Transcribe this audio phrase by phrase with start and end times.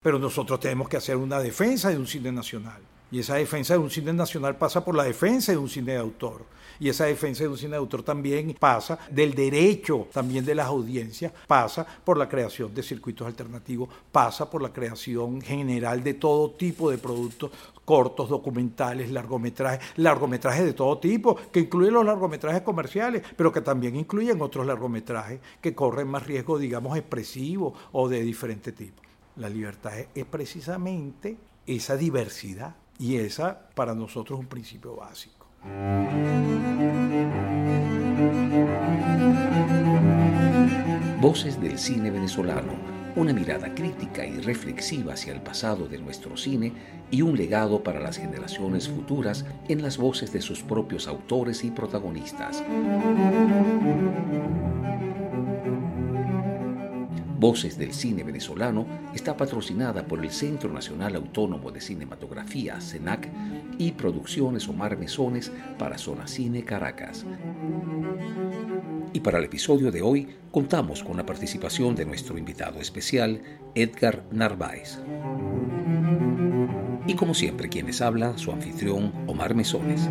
[0.00, 2.80] Pero nosotros tenemos que hacer una defensa de un cine nacional.
[3.10, 5.98] Y esa defensa de un cine nacional pasa por la defensa de un cine de
[5.98, 6.44] autor.
[6.78, 10.68] Y esa defensa de un cine de autor también pasa del derecho también de las
[10.68, 16.52] audiencias, pasa por la creación de circuitos alternativos, pasa por la creación general de todo
[16.52, 17.50] tipo de productos
[17.84, 23.96] cortos, documentales, largometrajes, largometrajes de todo tipo, que incluyen los largometrajes comerciales, pero que también
[23.96, 29.07] incluyen otros largometrajes que corren más riesgo, digamos, expresivo o de diferente tipo.
[29.38, 35.46] La libertad es precisamente esa diversidad y esa para nosotros es un principio básico.
[41.20, 42.72] Voces del cine venezolano,
[43.14, 46.72] una mirada crítica y reflexiva hacia el pasado de nuestro cine
[47.12, 51.70] y un legado para las generaciones futuras en las voces de sus propios autores y
[51.70, 52.64] protagonistas.
[57.38, 58.84] Voces del Cine Venezolano
[59.14, 63.28] está patrocinada por el Centro Nacional Autónomo de Cinematografía, CENAC,
[63.78, 67.24] y Producciones Omar Mesones para Zona Cine Caracas.
[69.12, 73.40] Y para el episodio de hoy contamos con la participación de nuestro invitado especial,
[73.76, 74.98] Edgar Narváez.
[77.06, 80.08] Y como siempre, quienes habla, su anfitrión, Omar Mesones.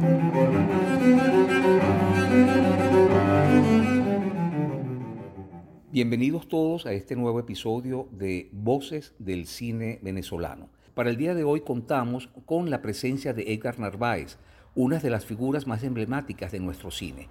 [5.90, 10.68] Bienvenidos todos a este nuevo episodio de Voces del Cine Venezolano.
[10.94, 14.38] Para el día de hoy contamos con la presencia de Edgar Narváez,
[14.76, 17.30] una de las figuras más emblemáticas de nuestro cine.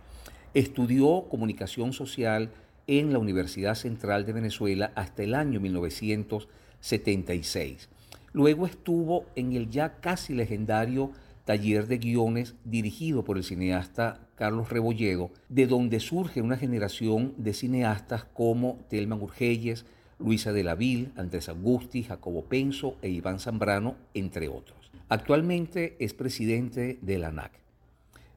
[0.54, 2.50] Estudió comunicación social
[2.86, 7.90] en la Universidad Central de Venezuela hasta el año 1976.
[8.32, 11.10] Luego estuvo en el ya casi legendario
[11.46, 17.54] taller de guiones dirigido por el cineasta Carlos Rebolledo, de donde surge una generación de
[17.54, 19.86] cineastas como Telman Urgelles,
[20.18, 24.90] Luisa de la Vil, Andrés Augusti, Jacobo Penso e Iván Zambrano, entre otros.
[25.08, 27.52] Actualmente es presidente de la ANAC.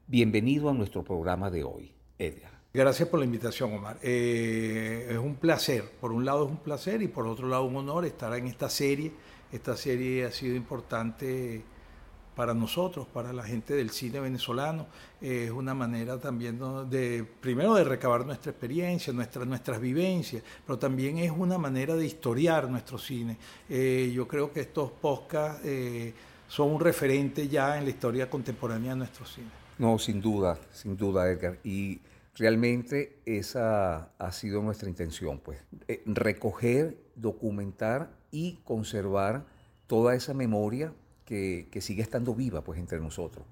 [0.06, 2.52] Bienvenido a nuestro programa de hoy, Edgar.
[2.72, 3.98] Gracias por la invitación, Omar.
[4.02, 5.82] Eh, es un placer.
[6.00, 8.70] Por un lado es un placer y por otro lado un honor estar en esta
[8.70, 9.10] serie.
[9.50, 11.64] Esta serie ha sido importante
[12.34, 14.86] para nosotros, para la gente del cine venezolano,
[15.20, 16.58] es una manera también
[16.88, 22.06] de, primero de recabar nuestra experiencia, nuestra, nuestras vivencias, pero también es una manera de
[22.06, 23.36] historiar nuestro cine.
[23.68, 26.14] Eh, yo creo que estos podcasts eh,
[26.48, 29.48] son un referente ya en la historia contemporánea de nuestro cine.
[29.78, 31.58] No, sin duda, sin duda, Edgar.
[31.64, 32.00] Y
[32.36, 35.58] realmente esa ha sido nuestra intención, pues,
[35.88, 39.44] eh, recoger, documentar y conservar
[39.86, 40.92] toda esa memoria
[41.30, 43.46] que, sigue estando viva pues, entre nosotros.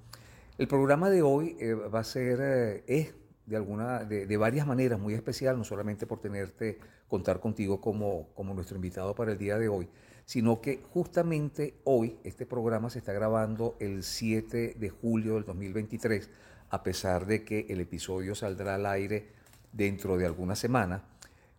[0.58, 3.14] El programa de hoy eh, va a ser, eh, es
[3.46, 8.52] de, alguna, de, varias maneras muy especial, no solamente por tenerte, contar contigo como, como
[8.52, 9.88] nuestro invitado para el día de hoy,
[10.24, 16.28] sino que justamente hoy este programa se está grabando el 7 de julio del 2023,
[16.70, 19.28] a pesar de que el episodio saldrá al aire
[19.72, 21.02] dentro de algunas semanas.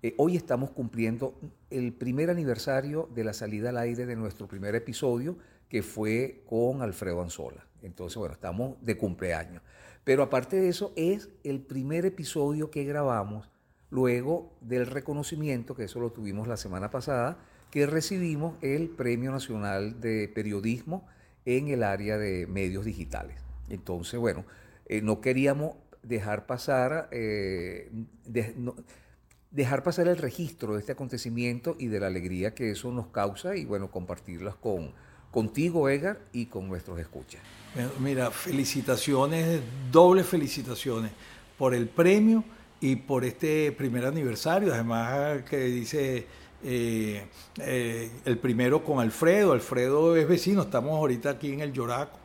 [0.01, 1.33] Eh, hoy estamos cumpliendo
[1.69, 5.37] el primer aniversario de la salida al aire de nuestro primer episodio,
[5.69, 7.65] que fue con Alfredo Anzola.
[7.81, 9.61] Entonces, bueno, estamos de cumpleaños.
[10.03, 13.49] Pero aparte de eso, es el primer episodio que grabamos
[13.89, 17.37] luego del reconocimiento, que eso lo tuvimos la semana pasada,
[17.71, 21.07] que recibimos el Premio Nacional de Periodismo
[21.45, 23.41] en el área de medios digitales.
[23.69, 24.45] Entonces, bueno,
[24.87, 27.91] eh, no queríamos dejar pasar, eh,
[29.51, 33.55] dejar pasar el registro de este acontecimiento y de la alegría que eso nos causa
[33.55, 34.93] y, bueno, compartirlas con,
[35.31, 37.41] contigo, Edgar, y con nuestros escuchas.
[37.99, 41.11] Mira, felicitaciones, dobles felicitaciones
[41.57, 42.43] por el premio
[42.81, 46.25] y por este primer aniversario, además que dice
[46.63, 47.25] eh,
[47.57, 52.17] eh, el primero con Alfredo, Alfredo es vecino, estamos ahorita aquí en el Lloraco,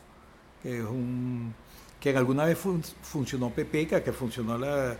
[0.62, 1.54] que es un
[2.00, 2.58] que alguna vez
[3.02, 4.94] funcionó Pepeca, que funcionó la,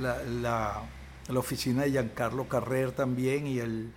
[0.00, 0.82] la,
[1.28, 3.90] la oficina de Giancarlo Carrer también y el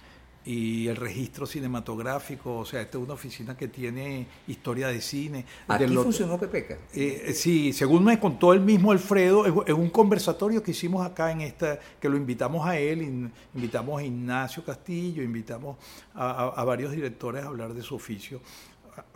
[0.45, 5.43] y el registro cinematográfico, o sea, esta es una oficina que tiene historia de cine.
[5.67, 6.77] ¿Aquí funcionó Pepeca?
[6.93, 11.41] Eh, sí, según me contó el mismo Alfredo, es, un conversatorio que hicimos acá en
[11.41, 15.77] esta, que lo invitamos a él, invitamos a Ignacio Castillo, invitamos
[16.13, 18.39] a, varios directores a hablar de su oficio.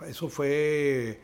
[0.08, 1.22] Eso fue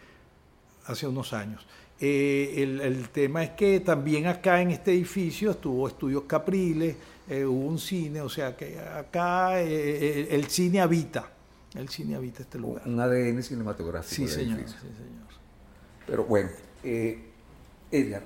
[0.86, 1.66] hace unos años.
[2.00, 6.96] Eh, el, el tema es que también acá en este edificio estuvo Estudios Capriles,
[7.28, 11.28] eh, hubo un cine, o sea que acá eh, eh, el cine habita,
[11.74, 12.84] el cine habita este lugar.
[12.86, 14.16] Un ADN cinematográfico.
[14.16, 15.26] Sí, señor, sí, señor.
[16.06, 16.50] Pero bueno,
[17.92, 18.24] Edgar,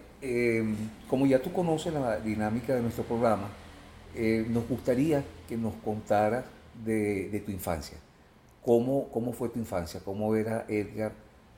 [1.10, 3.48] como ya tú conoces la dinámica de nuestro programa,
[4.50, 6.44] nos gustaría que nos contaras
[6.84, 7.98] de, tu infancia.
[8.66, 10.02] ¿Cómo, ¿Cómo fue tu infancia?
[10.04, 11.14] ¿Cómo era Edgar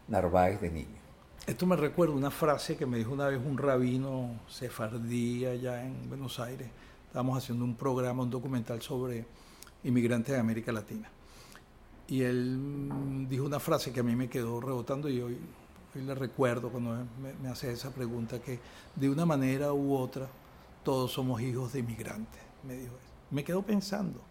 [0.08, 1.02] Narváez de niño?
[1.48, 6.08] Esto me recuerda una frase que me dijo una vez un rabino sefardí allá en
[6.08, 6.68] Buenos Aires.
[7.12, 9.26] Estábamos haciendo un programa, un documental sobre
[9.84, 11.10] inmigrantes de América Latina.
[12.08, 15.38] Y él dijo una frase que a mí me quedó rebotando y hoy,
[15.94, 18.62] hoy le recuerdo cuando me, me hace esa pregunta, que
[18.96, 20.30] de una manera u otra
[20.86, 22.94] todos somos hijos de inmigrantes, me dijo
[23.30, 24.22] Me quedó pensando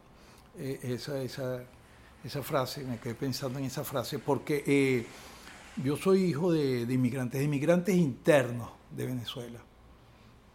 [0.59, 1.63] eh, esa, esa,
[2.25, 5.07] esa, frase, me quedé pensando en esa frase, porque eh,
[5.85, 9.61] yo soy hijo de, inmigrantes, de inmigrantes internos de Venezuela.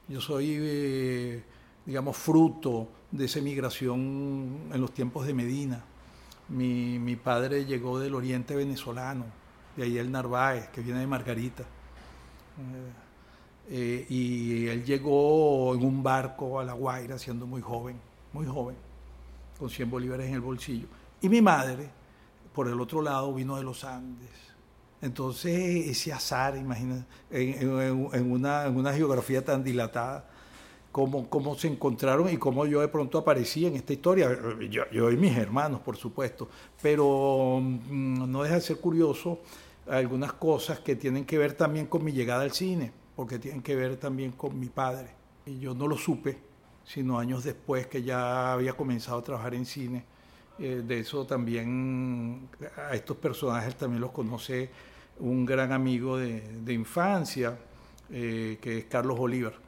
[0.07, 1.43] Yo soy, eh,
[1.85, 5.83] digamos, fruto de esa migración en los tiempos de Medina.
[6.49, 9.25] Mi, mi, padre llegó del oriente venezolano,
[9.75, 11.63] de ahí el Narváez, que viene de Margarita.
[13.67, 17.99] Eh, y él llegó en un barco a La Guaira siendo muy joven,
[18.31, 18.75] muy joven,
[19.57, 20.87] con 100 bolívares en el bolsillo.
[21.21, 21.89] Y mi madre,
[22.53, 24.29] por el otro lado, vino de los Andes.
[25.01, 30.29] Entonces, ese azar, imagínate, en, una, en una, geografía tan dilatada,
[30.95, 34.29] cómo, cómo, se encontraron y cómo yo de pronto aparecí en esta historia.
[34.69, 36.47] Yo, y mis hermanos, por supuesto,
[36.81, 39.39] pero mm, no deja de ser curioso
[39.89, 43.75] algunas cosas que tienen que ver también con mi llegada al cine porque tienen que
[43.75, 45.09] ver también con mi padre.
[45.45, 46.37] Y yo no lo supe,
[46.85, 50.05] sino años después que ya había comenzado a trabajar en cine.
[50.57, 54.69] Eh, de eso también, a estos personajes también los conoce
[55.19, 57.57] un gran amigo de, infancia,
[58.09, 59.64] eh, que es Carlos Bolívar,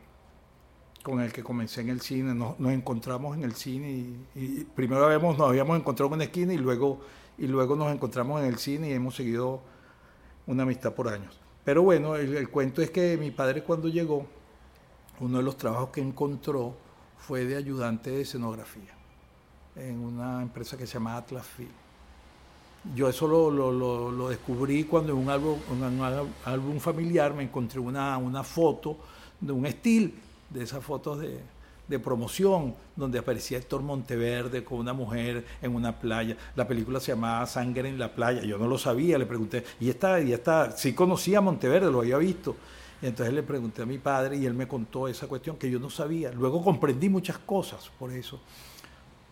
[1.07, 2.35] con el que comencé en el cine.
[2.35, 3.89] Nos, encontramos en el cine
[4.35, 6.99] y, primero habíamos, nos habíamos encontrado en una esquina y luego,
[7.37, 9.61] y luego nos encontramos en el cine y hemos seguido
[10.47, 11.39] una amistad por años.
[11.63, 14.25] Pero bueno, el, cuento es que mi padre cuando llegó,
[15.21, 16.75] uno de los trabajos que encontró
[17.17, 18.93] fue de ayudante de escenografía
[19.77, 21.69] en una empresa que se llama Atlas Film.
[22.93, 23.49] Yo eso lo,
[24.11, 28.97] lo, descubrí cuando en un álbum, un álbum familiar me encontré una, una foto
[29.39, 30.11] de un estilo,
[30.49, 31.41] de esas fotos de,
[31.87, 36.35] de promoción donde aparecía Héctor Monteverde con una mujer en una playa.
[36.55, 38.43] La película se llamaba Sangre en la playa.
[38.43, 40.35] Yo no lo sabía, le pregunté, y esta, y
[40.75, 42.55] sí conocía a Monteverde, lo había visto.
[43.01, 45.79] Y entonces le pregunté a mi padre y él me contó esa cuestión que yo
[45.79, 46.31] no sabía.
[46.31, 48.39] Luego comprendí muchas cosas por eso.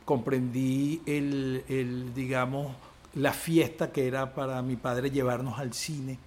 [0.05, 2.75] Comprendí el, el digamos,
[3.15, 6.19] la fiesta que era para mi padre llevarnos al cine.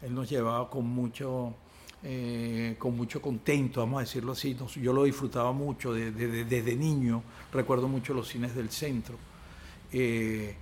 [0.00, 1.52] Él nos llevaba con mucho,
[2.02, 4.56] eh, con mucho contento, vamos a decirlo así.
[4.80, 9.16] Yo lo disfrutaba mucho desde niño, recuerdo mucho los cines del centro.
[9.92, 10.54] Eh,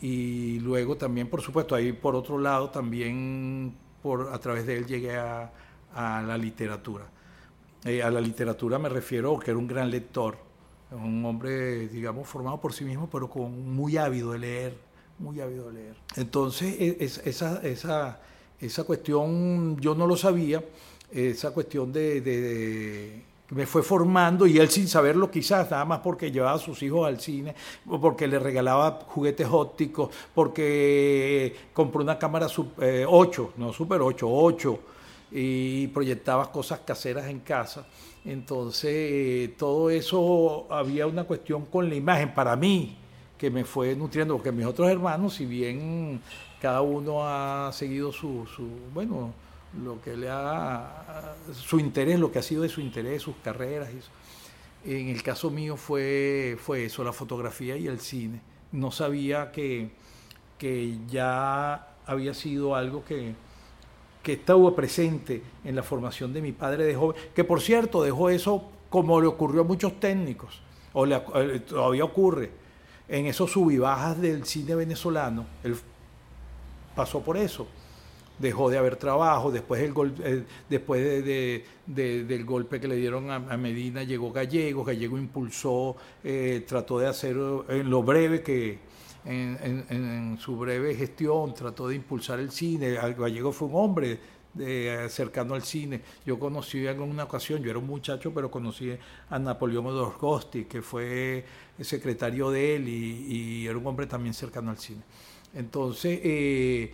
[0.00, 4.86] y luego también, por supuesto, ahí por otro lado, también por, a través de él
[4.86, 5.50] llegué a,
[5.94, 7.04] la literatura.
[7.84, 10.36] Eh, a la literatura me refiero que era un gran lector,
[10.90, 14.78] un hombre, digamos, formado por sí mismo, pero con muy ávido de leer,
[15.20, 15.96] muy ávido de leer.
[16.16, 18.18] Entonces, e, esa
[18.66, 20.62] esa cuestión yo no lo sabía,
[21.12, 26.54] esa cuestión de, me fue formando y él sin saberlo quizás, nada más porque llevaba
[26.54, 27.54] a sus hijos al cine,
[28.00, 33.06] porque le regalaba juguetes ópticos, porque compró una cámara 8, eh,
[33.58, 34.78] no super 8, 8,
[35.32, 37.86] y proyectaba cosas caseras en casa.
[38.24, 42.96] Entonces, todo eso había una cuestión con la imagen para mí,
[43.36, 46.22] que me fue nutriendo, porque mis otros hermanos, si bien
[46.64, 48.46] cada uno ha seguido su,
[48.94, 49.34] bueno,
[49.84, 53.90] lo que le ha, su interés, lo que ha sido de su interés, sus carreras.
[54.82, 58.40] En el caso mío fue, fue eso, la fotografía y el cine.
[58.72, 59.90] No sabía que,
[60.56, 63.34] que ya había sido algo que,
[64.22, 68.30] que estaba presente en la formación de mi padre de joven, que por cierto dejó
[68.30, 70.62] eso como le ocurrió a muchos técnicos,
[70.94, 72.52] o le, eh, todavía ocurre,
[73.06, 75.44] en esos sub y bajas del cine venezolano,
[76.94, 77.66] pasó por eso.
[78.38, 79.92] Dejó de haber trabajo, después, el
[80.24, 86.64] eh, después de, del golpe que le dieron a, Medina llegó Gallego, Gallego impulsó, eh,
[86.66, 87.36] trató de hacer
[87.68, 88.80] en lo breve que,
[89.24, 92.94] en, su breve gestión, trató de impulsar el cine.
[93.16, 94.18] Gallego fue un hombre
[94.52, 96.00] de, cercano al cine.
[96.24, 98.96] Yo conocí en una ocasión, yo era un muchacho, pero conocí
[99.30, 101.44] a Napoleón Odorgosti, que fue
[101.80, 105.02] secretario de él y, y, era un hombre también cercano al cine.
[105.54, 106.92] Entonces, eh,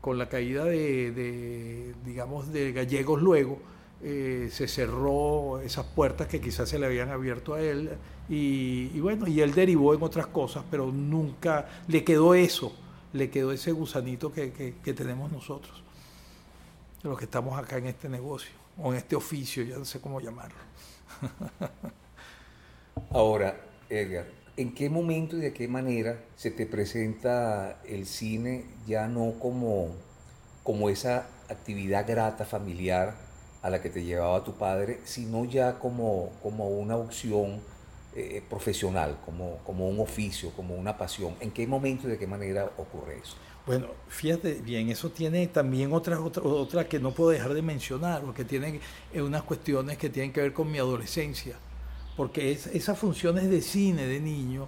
[0.00, 3.58] con la caída de, digamos, de gallegos luego,
[4.02, 7.90] eh, se cerró esas puertas que quizás se le habían abierto a él
[8.28, 12.72] y, bueno, y él derivó en otras cosas, pero nunca le quedó eso,
[13.12, 15.82] le quedó ese gusanito que, que tenemos nosotros,
[17.02, 20.20] los que estamos acá en este negocio o en este oficio, ya no sé cómo
[20.20, 20.58] llamarlo.
[23.10, 23.56] Ahora,
[23.88, 24.26] Edgar,
[24.58, 29.94] ¿En qué momento y de qué manera se te presenta el cine ya no como,
[30.64, 33.14] como esa actividad grata familiar
[33.62, 37.60] a la que te llevaba tu padre, sino ya como, como una opción
[38.16, 41.36] eh, profesional, como, como un oficio, como una pasión?
[41.38, 43.36] ¿En qué momento y de qué manera ocurre eso?
[43.64, 48.22] Bueno, fíjate bien, eso tiene también otras otra, otra que no puedo dejar de mencionar,
[48.22, 48.80] porque tiene
[49.14, 51.54] unas cuestiones que tienen que ver con mi adolescencia
[52.18, 54.66] porque esas funciones de cine de niño,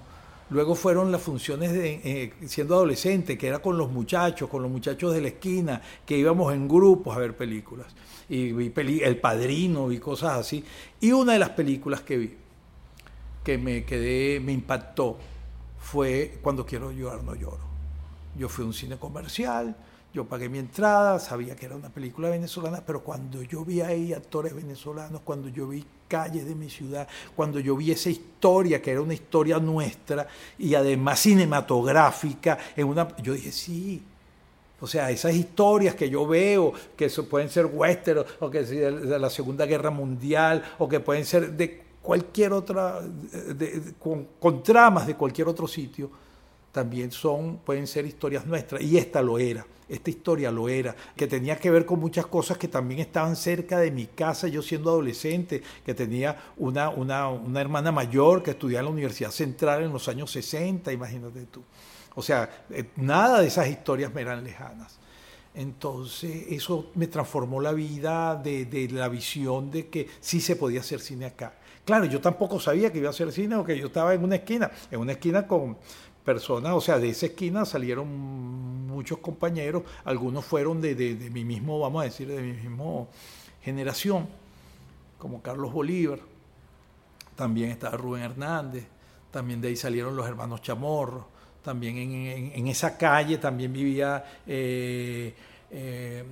[0.50, 4.71] luego fueron las funciones de eh, siendo adolescente, que era con los muchachos, con los
[4.71, 7.88] muchachos de la esquina, que íbamos en grupos a ver películas.
[8.28, 10.64] Y vi El Padrino, y cosas así.
[11.00, 12.37] Y una de las películas que vi,
[13.42, 15.19] que me quedé, me impactó,
[15.80, 17.64] fue Cuando quiero llorar no lloro.
[18.38, 19.75] Yo fui a un cine comercial,
[20.14, 24.12] yo pagué mi entrada, sabía que era una película venezolana, pero cuando yo vi ahí
[24.12, 28.90] actores venezolanos, cuando yo vi calles de mi ciudad, cuando yo vi esa historia, que
[28.90, 30.26] era una historia nuestra
[30.59, 34.02] y además cinematográfica, en una, yo dije, sí,
[34.81, 39.31] o sea, esas historias que yo veo, que pueden ser western, o que de la
[39.31, 43.00] Segunda Guerra Mundial, o que pueden ser de cualquier otra,
[43.99, 46.11] con, tramas de cualquier otro sitio,
[46.73, 51.27] también son, pueden ser historias nuestras, y esta lo era esta historia lo era, que
[51.27, 54.91] tenía que ver con muchas cosas que también estaban cerca de mi casa, yo siendo
[54.91, 60.09] adolescente, que tenía una, una, hermana mayor que estudiaba en la Universidad Central en los
[60.09, 61.62] años 60, imagínate tú.
[62.15, 64.99] O sea, eh, nada de esas historias me eran lejanas.
[65.53, 70.81] Entonces eso me transformó la vida de, de, la visión de que sí se podía
[70.81, 71.55] hacer cine acá.
[71.85, 74.37] Claro, yo tampoco sabía que iba a hacer cine o que yo estaba en una
[74.37, 75.77] esquina, en una esquina con,
[76.25, 78.09] personas, o sea, de esa esquina salieron
[78.87, 83.09] muchos compañeros, algunos fueron de, de, mi mismo, vamos a decir, de mi mismo
[83.62, 84.29] generación,
[85.19, 86.19] como Carlos Bolívar,
[87.35, 88.85] también estaba Rubén Hernández,
[89.31, 91.27] también de ahí salieron los hermanos Chamorro,
[91.62, 95.35] también en, esa calle también vivía eh,
[95.71, 96.25] eh,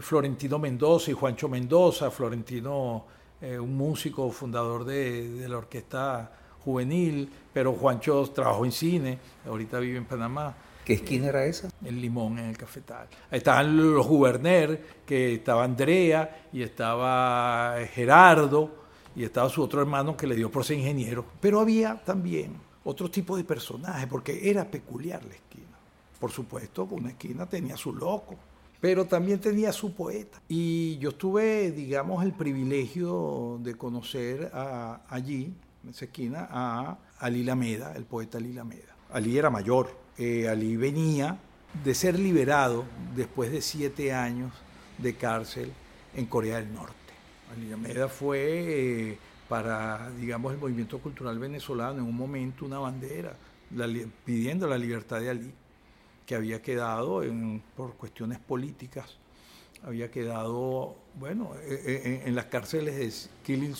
[0.00, 3.04] Florentino Mendoza y Juancho Mendoza, Florentino,
[3.40, 9.78] eh, un músico fundador de, de la orquesta juvenil, pero Juancho trabajó en cine, ahorita
[9.78, 10.54] vive en Panamá.
[10.84, 11.70] ¿Qué esquina era esa?
[11.84, 13.08] El Limón, en el Cafetal.
[13.30, 18.84] Ahí estaban los Guberner, que estaba Andrea, y estaba Gerardo,
[19.16, 21.24] y estaba su otro hermano que le dio por ser ingeniero.
[21.40, 22.52] Pero había también
[22.84, 25.64] otro tipo de personajes, porque era peculiar la esquina.
[26.20, 28.34] Por supuesto, una esquina tenía su loco,
[28.78, 30.42] pero también tenía su poeta.
[30.48, 34.50] Y yo tuve, digamos, el privilegio de conocer
[35.08, 35.56] allí en
[35.90, 38.94] esa esquina, a Ali Lameda, el poeta Ali Lameda.
[39.12, 41.38] Ali era mayor, eh, Ali venía
[41.82, 44.52] de ser liberado después de siete años
[44.98, 45.72] de cárcel
[46.14, 46.94] en Corea del Norte.
[47.52, 53.34] Ali Lameda fue eh, para, digamos, el movimiento cultural venezolano en un momento una bandera
[54.24, 55.52] pidiendo la libertad de Ali,
[56.26, 57.22] que había quedado
[57.76, 59.16] por cuestiones políticas,
[59.84, 63.74] había quedado, bueno, eh, en, las cárceles de Killing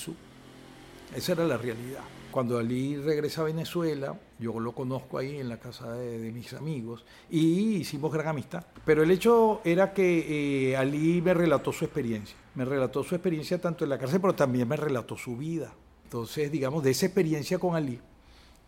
[1.14, 2.02] esa era la realidad.
[2.30, 7.04] Cuando Ali regresa a Venezuela, yo lo conozco ahí en la casa de, mis amigos
[7.30, 8.64] y hicimos gran amistad.
[8.84, 12.37] Pero el hecho era que eh, Ali me relató su experiencia.
[12.56, 15.73] Me relató su experiencia tanto en la cárcel, pero también me relató su vida.
[16.04, 18.00] Entonces, digamos, de esa experiencia con Ali,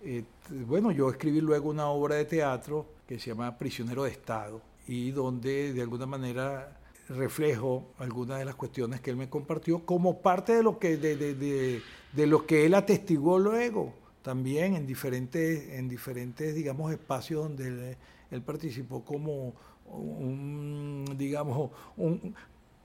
[0.03, 0.23] eh,
[0.67, 5.11] bueno, yo escribí luego una obra de teatro que se llama Prisionero de Estado y
[5.11, 6.79] donde de alguna manera
[7.09, 11.83] reflejo algunas de las cuestiones que él me compartió como parte de lo que de,
[12.25, 13.93] lo que él atestiguó luego,
[14.23, 17.97] también en diferentes, en diferentes digamos, espacios donde
[18.31, 19.55] él, participó como
[19.87, 22.35] un, digamos, un,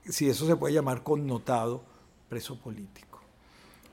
[0.04, 1.82] si eso se puede llamar connotado,
[2.28, 3.20] preso político.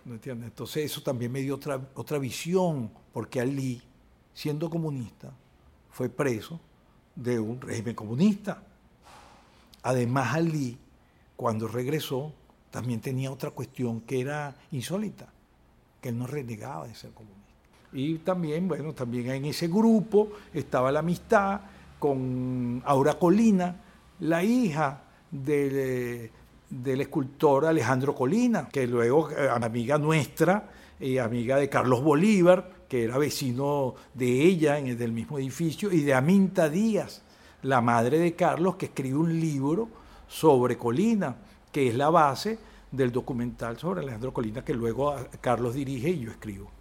[0.05, 0.15] ¿No?
[0.15, 3.81] Entonces eso también me dio otra, otra visión, porque Ali,
[4.33, 5.31] siendo comunista,
[5.91, 6.59] fue preso
[7.15, 8.63] de un régimen comunista.
[9.83, 10.77] Además, Ali,
[11.35, 12.33] cuando regresó,
[12.71, 15.27] también tenía otra cuestión que era insólita,
[16.01, 17.39] que él no renegaba de ser comunista.
[17.91, 21.61] Y también, bueno, también en ese grupo estaba la amistad
[21.97, 23.75] con Aura Colina,
[24.19, 26.29] la hija del,
[26.69, 33.05] del escultor Alejandro Colina, que luego, eh, amiga nuestra, y amiga de Carlos Bolívar, que
[33.05, 37.21] era vecino de ella en el mismo edificio, y de Aminta Díaz,
[37.63, 39.87] la madre de Carlos, que escribe un libro
[40.27, 41.35] sobre Colina
[41.71, 42.57] que es la base
[42.91, 46.71] del documental sobre Alejandro Colina que luego Carlos dirige y yo escribo.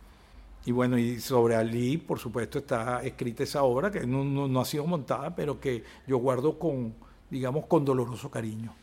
[0.64, 4.86] Y bueno, y sobre Ali, por supuesto, está escrita esa obra que no, ha sido
[4.86, 6.94] montada, pero que yo guardo con,
[7.30, 8.74] digamos, con doloroso cariño.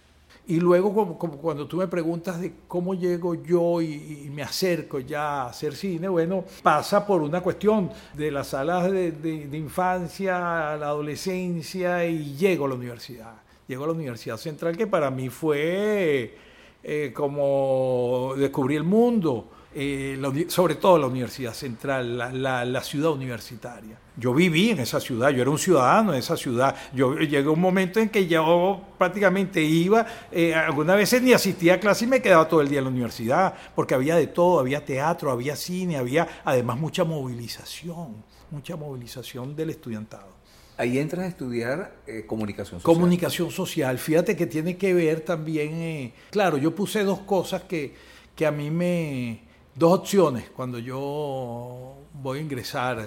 [0.47, 5.43] Y luego, como, cuando tú me preguntas de cómo llego yo y, me acerco ya
[5.43, 10.77] a hacer cine, bueno, pasa por una cuestión de las salas de, de, infancia a
[10.77, 13.44] la adolescencia y llego a la universidad.
[13.67, 16.37] Llego a la Universidad Central, que para mí fue
[16.83, 23.99] eh, como descubrir el mundo eh, sobre todo la Universidad Central, la, ciudad universitaria.
[24.15, 26.73] Yo viví en esa ciudad, yo era un ciudadano de esa ciudad.
[26.93, 31.79] Yo llegué un momento en que yo prácticamente iba, eh, algunas veces ni asistía a
[31.81, 34.85] clase y me quedaba todo el día en la universidad, porque había de todo, había
[34.85, 40.44] teatro, había cine, había además mucha movilización, mucha movilización del estudiantado.
[40.77, 42.95] Ahí entras a estudiar eh, comunicación social.
[42.95, 43.97] Comunicación social.
[43.97, 47.93] Fíjate que tiene que ver también, claro, yo puse dos cosas que,
[48.35, 49.41] que a mí me,
[49.73, 52.99] dos opciones cuando yo voy a ingresar.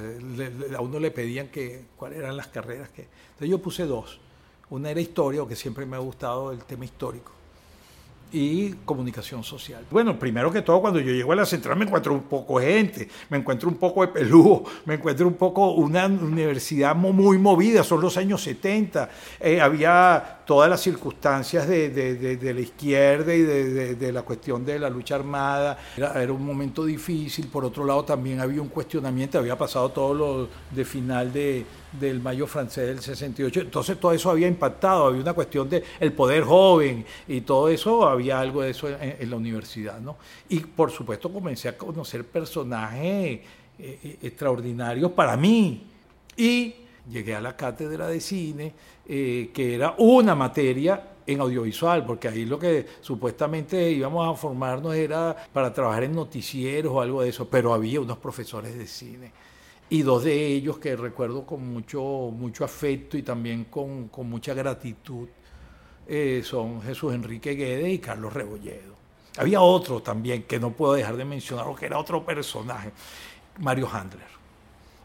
[0.77, 3.03] a uno le pedían que cuáles eran las carreras que.
[3.03, 4.21] Entonces yo puse dos.
[4.71, 7.38] Una era historia, que siempre me ha gustado el tema histórico
[8.33, 9.85] y comunicación social.
[9.91, 12.73] Bueno, primero que todo, cuando yo llego a la central me encuentro un poco de
[12.73, 17.83] gente, me encuentro un poco de peludo, me encuentro un poco una universidad muy movida,
[17.83, 19.09] son los años 70,
[19.41, 25.15] eh, había todas las circunstancias de, la izquierda y de, la cuestión de la lucha
[25.15, 29.91] armada, era, era, un momento difícil, por otro lado también había un cuestionamiento, había pasado
[29.91, 33.61] todo lo de final de del mayo francés del 68.
[33.61, 38.07] Entonces todo eso había impactado, había una cuestión del el poder joven y todo eso,
[38.07, 40.01] había algo de eso en, la universidad.
[40.01, 40.17] ¿no?
[40.49, 43.41] Y por supuesto comencé a conocer personajes eh,
[43.79, 45.87] eh, extraordinarios para mí.
[46.37, 46.75] Y
[47.11, 48.75] llegué a la cátedra de cine,
[49.07, 54.95] eh, que era una materia en audiovisual, porque ahí lo que supuestamente íbamos a formarnos
[54.95, 59.33] era para trabajar en noticieros o algo de eso, pero había unos profesores de cine
[59.91, 65.29] y dos de ellos que recuerdo con mucho, mucho afecto y también con, mucha gratitud
[66.07, 68.97] eh, son Jesús Enrique Guedes y Carlos Rebolledo.
[69.39, 72.93] Había otro también que no puedo dejar de mencionar, que era otro personaje,
[73.59, 74.39] Mario Handler.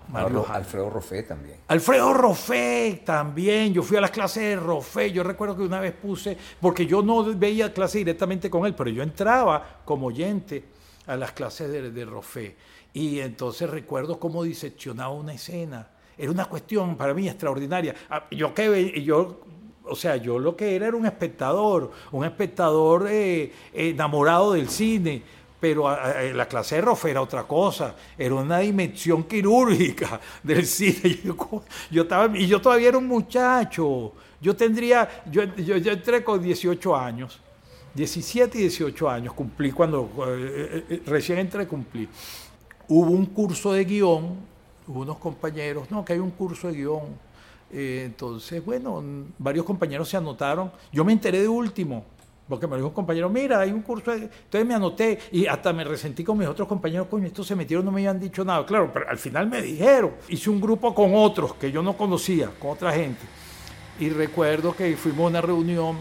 [0.09, 1.57] Mario Alfredo Roffé también.
[1.67, 3.73] Alfredo Roffé también.
[3.73, 5.11] Yo fui a las clases de Roffé.
[5.11, 8.89] Yo recuerdo que una vez puse, porque yo no veía clase directamente con él, pero
[8.89, 10.65] yo entraba como oyente
[11.07, 12.55] a las clases de, de Roffé.
[12.93, 15.87] Y entonces recuerdo cómo diseccionaba una escena.
[16.17, 17.95] Era una cuestión para mí extraordinaria.
[18.09, 19.41] Ah, yo que yo
[19.85, 25.21] o sea, yo lo que era era un espectador, un espectador eh, enamorado del cine,
[25.59, 30.65] pero ah, ah, la clase de Rofe era otra cosa, era una dimensión quirúrgica del
[30.65, 31.19] cine.
[31.91, 36.95] Yo, estaba, y yo todavía era un muchacho, yo tendría, yo, yo, entré con 18
[36.95, 37.39] años,
[37.93, 42.09] 17 y 18 años, cumplí cuando, eh, eh, recién entré, cumplí
[42.87, 44.35] hubo un curso de guion,
[44.87, 47.33] hubo unos compañeros, no, que hay un curso de guion.
[47.71, 49.03] Eh, entonces, bueno,
[49.39, 50.71] varios compañeros se anotaron.
[50.91, 52.05] Yo me enteré de último,
[52.47, 54.11] porque me dijo un compañero, mira, hay un curso.
[54.11, 54.17] De...
[54.17, 57.85] Entonces me anoté y hasta me resentí con mis otros compañeros, coño, estos se metieron,
[57.85, 58.65] no me habían dicho nada.
[58.65, 60.11] Claro, pero al final me dijeron.
[60.29, 63.21] Hice un grupo con otros que yo no conocía, con otra gente.
[63.99, 65.97] Y recuerdo que fuimos a una reunión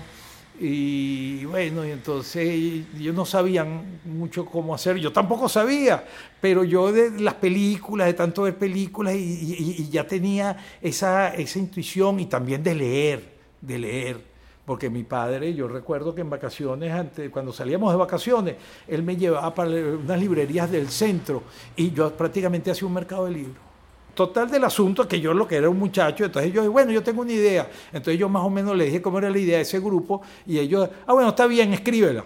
[0.65, 6.05] y bueno, entonces ellos no sabían mucho cómo hacer, yo tampoco sabía,
[6.41, 12.21] pero yo de las películas, de tanto ver películas, y, ya tenía esa, esa intuición
[12.21, 13.25] y también de leer,
[13.61, 14.33] de leer
[14.65, 18.55] porque mi padre, yo recuerdo que en vacaciones, antes, cuando salíamos de vacaciones,
[18.87, 21.43] él me llevaba para unas librerías del centro
[21.75, 23.72] y yo prácticamente hacía un mercado de libros.
[24.15, 27.23] Total del asunto que yo lo que era un muchacho, entonces yo, bueno, yo tengo
[27.23, 27.71] una idea.
[27.93, 30.59] Entonces yo más o menos le dije cómo era la idea de ese grupo y
[30.59, 32.25] ellos, ah, bueno, está bien, escríbela.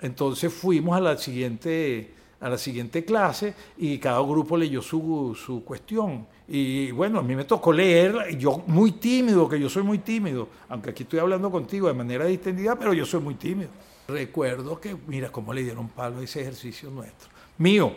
[0.00, 5.64] Entonces fuimos a la siguiente, a la siguiente clase y cada grupo leyó su, su
[5.64, 6.26] cuestión.
[6.46, 10.48] Y bueno, a mí me tocó leer, yo muy tímido, que yo soy muy tímido,
[10.68, 13.70] aunque aquí estoy hablando contigo de manera distendida, pero yo soy muy tímido.
[14.06, 17.30] Recuerdo que, mira cómo le dieron palo a ese ejercicio nuestro.
[17.56, 17.92] Mío,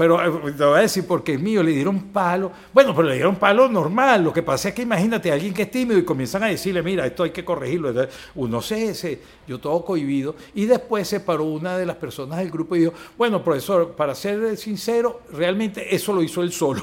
[0.00, 2.50] pero eh, te voy a decir porque es mío, le dieron palo.
[2.72, 4.24] Bueno, pero le dieron palo normal.
[4.24, 6.82] Lo que pasa es que imagínate a alguien que es tímido y comienzan a decirle,
[6.82, 7.92] mira, esto hay que corregirlo.
[8.36, 10.36] Uno se, se, yo todo cohibido.
[10.54, 14.14] Y después se paró una de las personas del grupo y dijo, bueno, profesor, para
[14.14, 16.82] ser sincero, realmente eso lo hizo él solo.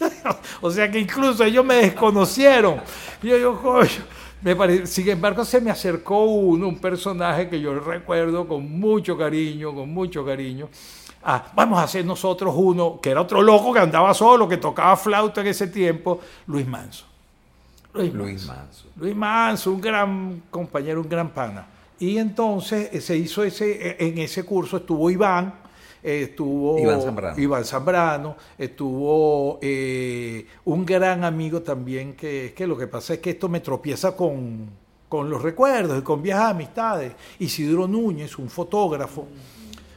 [0.60, 2.80] o sea que incluso ellos me desconocieron.
[3.22, 4.16] Y yo digo, coño.
[4.42, 9.74] Me Sin embargo, se me acercó uno, un personaje que yo recuerdo con mucho cariño,
[9.74, 10.68] con mucho cariño
[11.28, 14.96] Ah, vamos a hacer nosotros uno, que era otro loco que andaba solo, que tocaba
[14.96, 17.04] flauta en ese tiempo, Luis Manso.
[17.92, 18.84] Luis, Manso.
[18.94, 21.66] Luis Manso, un gran compañero, un gran pana.
[21.98, 25.52] Y entonces eh, se hizo ese, eh, en ese curso estuvo Iván,
[26.00, 26.78] eh, estuvo
[27.36, 33.48] Iván Zambrano, estuvo un gran amigo también, que, que lo que pasa es que esto
[33.48, 34.70] me tropieza con,
[35.08, 37.14] con los recuerdos y con viejas amistades.
[37.40, 39.26] Isidro Núñez, un fotógrafo,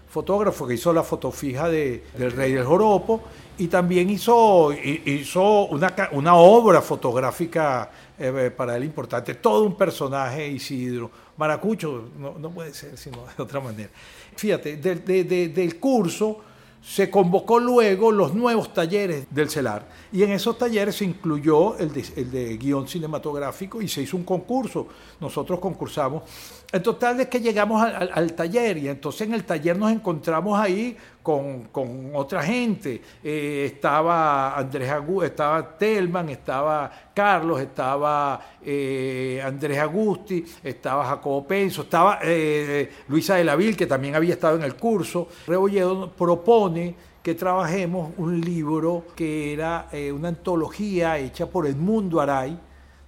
[0.09, 3.21] fotógrafo que hizo la fotofija de, del Rey del Joropo
[3.59, 10.47] y también hizo, hizo una, una obra fotográfica eh, para él importante, todo un personaje
[10.47, 11.11] Isidro.
[11.37, 13.89] Maracucho no, no puede ser sino de otra manera.
[14.35, 16.39] Fíjate, del curso
[16.81, 21.91] se convocó luego los nuevos talleres del CELAR y en esos talleres se incluyó el
[21.91, 24.87] de, el de, guion cinematográfico y se hizo un concurso.
[25.19, 26.23] Nosotros concursamos.
[26.71, 30.59] En total es que llegamos al, al taller y entonces en el taller nos encontramos
[30.59, 33.01] ahí con, con otra gente.
[33.23, 41.81] Eh, estaba Andrés Agu estaba Telman, estaba Carlos, estaba eh, Andrés Agusti, estaba Jacobo Penso,
[41.81, 45.27] estaba eh, Luisa de la Vil, que también había estado en el curso.
[45.47, 52.59] Rebolledo propone que trabajemos un libro que era una antología hecha por Edmundo Aray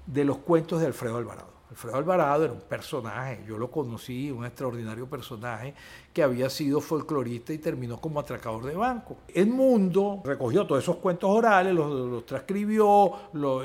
[0.06, 1.51] de los cuentos de Alfredo Alvarado.
[1.72, 5.74] Alfredo Alvarado era un personaje, yo lo conocí, un extraordinario personaje
[6.14, 9.16] que había sido folclorista y terminó como atracador de banco.
[9.34, 13.14] El mundo recogió todos esos cuentos orales, los, transcribió,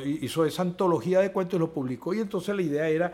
[0.05, 3.13] hizo esa antología de cuentos y los publicó y entonces la idea era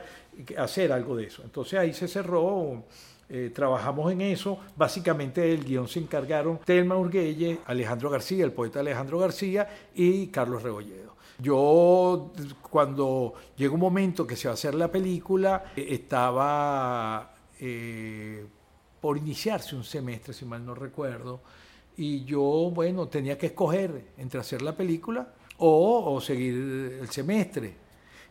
[0.58, 1.42] hacer algo de eso.
[1.42, 2.84] Entonces ahí se cerró
[3.30, 4.58] eh, trabajamos en eso.
[4.76, 10.62] Básicamente el guion se encargaron Telma Urguelle, Alejandro García, el poeta Alejandro García y Carlos
[10.62, 11.11] Rebolledo.
[11.42, 12.32] Yo,
[12.70, 18.46] cuando llegó un momento que se va a hacer la película, eh, estaba eh,
[19.00, 21.40] por iniciarse un semestre, si mal no recuerdo,
[21.96, 27.74] y yo, bueno, tenía que escoger entre hacer la película o, seguir el semestre.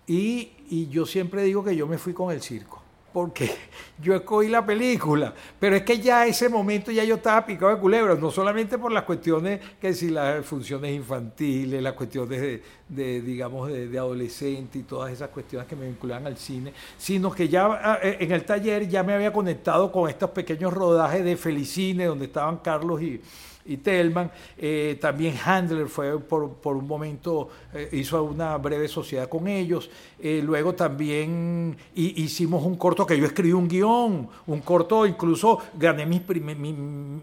[0.08, 2.81] Y, y yo siempre digo que yo me fui con el circo
[3.14, 3.52] porque
[4.02, 7.80] yo escogí la película, pero es que ya ese momento ya yo estaba picado de
[7.80, 13.70] culebras, no solamente por las cuestiones, que si las funciones infantiles, las cuestiones de, digamos,
[13.70, 18.00] de, adolescente y todas esas cuestiones que me vinculaban al cine, sino que ya ah,
[18.02, 22.26] eh, en el taller ya me había conectado con estos pequeños rodajes de Felicine, donde
[22.26, 23.22] estaban Carlos y
[23.66, 24.32] y Telman.
[24.58, 29.90] Eh, también Handler fue por, por un momento, eh, hizo una breve sociedad con ellos.
[30.20, 36.06] Eh, luego también hicimos un corto que yo escribí un guion, un corto, incluso gané
[36.06, 36.22] mi,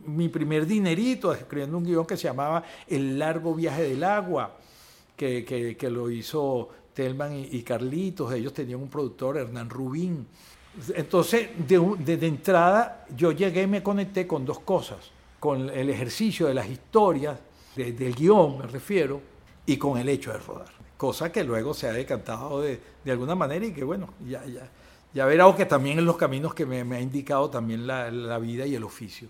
[0.06, 4.56] mi, primer dinerito escribiendo un guion que se llamaba El largo viaje del agua,
[5.16, 5.44] que,
[5.78, 8.32] que, lo hizo Telman y, Carlitos.
[8.32, 10.26] Ellos tenían un productor, Hernán Rubín.
[10.94, 16.46] Entonces, de, de entrada, yo llegué y me conecté con dos cosas con el ejercicio
[16.46, 17.38] de las historias,
[17.76, 19.20] del guion me refiero,
[19.66, 20.70] y con el hecho de rodar.
[20.96, 24.68] Cosa que luego se ha decantado de, de alguna manera y que bueno, ya, ya,
[25.14, 28.66] ya verá que también en los caminos que me, ha indicado también la, la vida
[28.66, 29.28] y el oficio.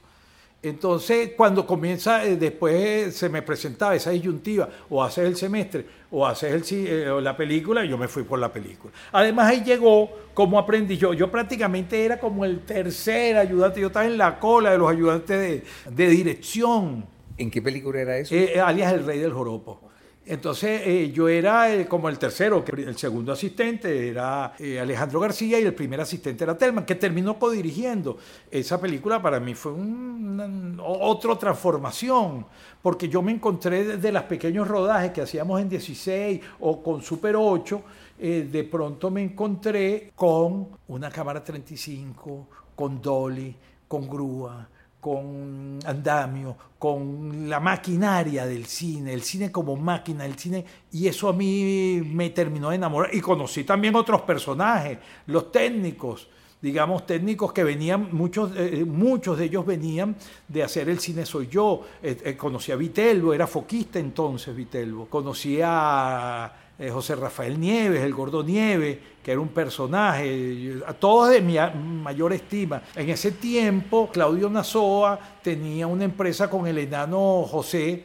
[0.60, 6.26] Entonces, cuando comienza, eh, después se me presentaba esa disyuntiva, o haces el semestre, o
[6.26, 8.92] haces el, eh, la película, y yo me fui por la película.
[9.12, 11.14] Además, ahí llegó como aprendí yo.
[11.14, 15.62] Yo prácticamente era como el tercer ayudante, yo estaba en la cola de los ayudantes
[15.88, 17.06] de, dirección.
[17.36, 18.34] ¿En qué película era eso?
[18.34, 19.87] Eh, alias El Rey del Joropo.
[20.28, 25.58] Entonces eh, yo era eh, como el tercero, el segundo asistente era eh, Alejandro García
[25.58, 28.18] y el primer asistente era Telman, que terminó codirigiendo.
[28.50, 32.44] Esa película para mí fue una, otra transformación,
[32.82, 37.34] porque yo me encontré desde los pequeños rodajes que hacíamos en 16 o con Super
[37.34, 37.82] 8,
[38.18, 44.68] de pronto me encontré con una cámara 35, con dolly, con grúa,
[45.08, 51.30] con andamio, con la maquinaria del cine, el cine como máquina, el cine, y eso
[51.30, 53.14] a mí me terminó de enamorar.
[53.14, 56.28] Y conocí también otros personajes, los técnicos,
[56.60, 60.14] digamos, técnicos que venían, muchos, eh, muchos de ellos venían
[60.46, 61.84] de hacer el cine Soy Yo.
[62.02, 65.06] Eh, eh, conocí a Vitelbo, era foquista entonces Vitelbo.
[65.06, 71.30] Conocí a eh, José Rafael Nieves, el Gordo Nieves, que era un personaje, a todos
[71.30, 71.56] de mi
[72.02, 72.82] mayor estima.
[72.94, 78.04] En ese tiempo, Claudio Nazoa tenía una empresa con el enano José,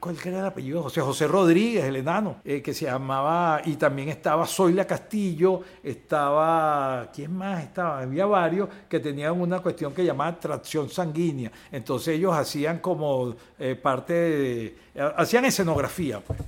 [0.00, 0.82] ¿Cuál era el apellido?
[0.82, 7.10] José José Rodríguez, el enano, eh, que se llamaba, y también estaba Zoila Castillo, estaba,
[7.12, 8.00] ¿quién más estaba?
[8.00, 11.52] Había varios que tenían una cuestión que llamaba tracción sanguínea.
[11.70, 14.74] Entonces ellos hacían como eh, parte
[15.16, 16.38] hacían escenografía, pues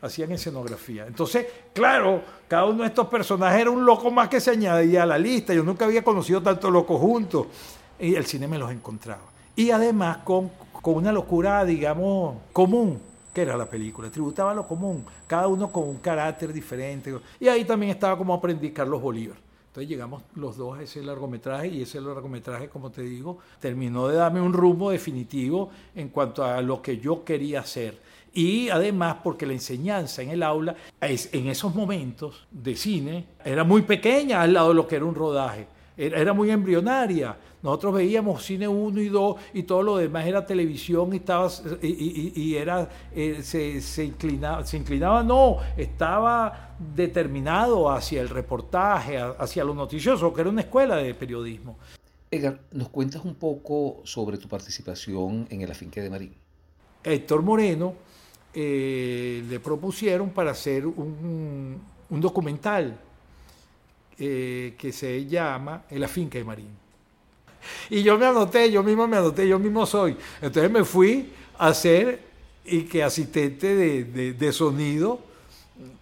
[0.00, 1.06] hacían escenografía.
[1.06, 5.06] Entonces, claro, cada uno de estos personajes era un loco más que se añadía a
[5.06, 5.52] la lista.
[5.52, 7.46] Yo nunca había conocido tantos locos juntos.
[7.98, 9.22] Y el cine me los encontraba.
[9.56, 13.00] Y además con, con una locura, digamos, común,
[13.34, 14.10] que era la película.
[14.10, 17.14] Tributaba lo común, cada uno con un carácter diferente.
[17.40, 19.36] Y ahí también estaba como aprendí Carlos Bolívar.
[19.68, 24.16] Entonces llegamos los dos a ese largometraje y ese largometraje, como te digo, terminó de
[24.16, 28.00] darme un rumbo definitivo en cuanto a lo que yo quería hacer
[28.38, 33.82] y además porque la enseñanza en el aula en esos momentos de cine era muy
[33.82, 37.36] pequeña al lado de lo que era un rodaje, era, muy embrionaria.
[37.60, 41.50] Nosotros veíamos cine 1 y 2 y todo lo demás era televisión y, estaba,
[41.82, 49.64] y, era, eh, se, se, inclinaba, se inclinaba, no, estaba determinado hacia el reportaje, hacia
[49.64, 51.76] lo noticioso, que era una escuela de periodismo.
[52.30, 56.34] Edgar, ¿nos cuentas un poco sobre tu participación en el Afinque de Marín?
[57.02, 57.94] Héctor Moreno
[58.54, 62.98] eh, le propusieron para hacer un, documental
[64.18, 66.70] eh, que se llama En la finca de Marín.
[67.90, 70.16] Y yo me anoté, yo mismo me anoté, yo mismo soy.
[70.40, 72.20] Entonces me fui a hacer
[72.64, 75.20] y que asistente de, sonido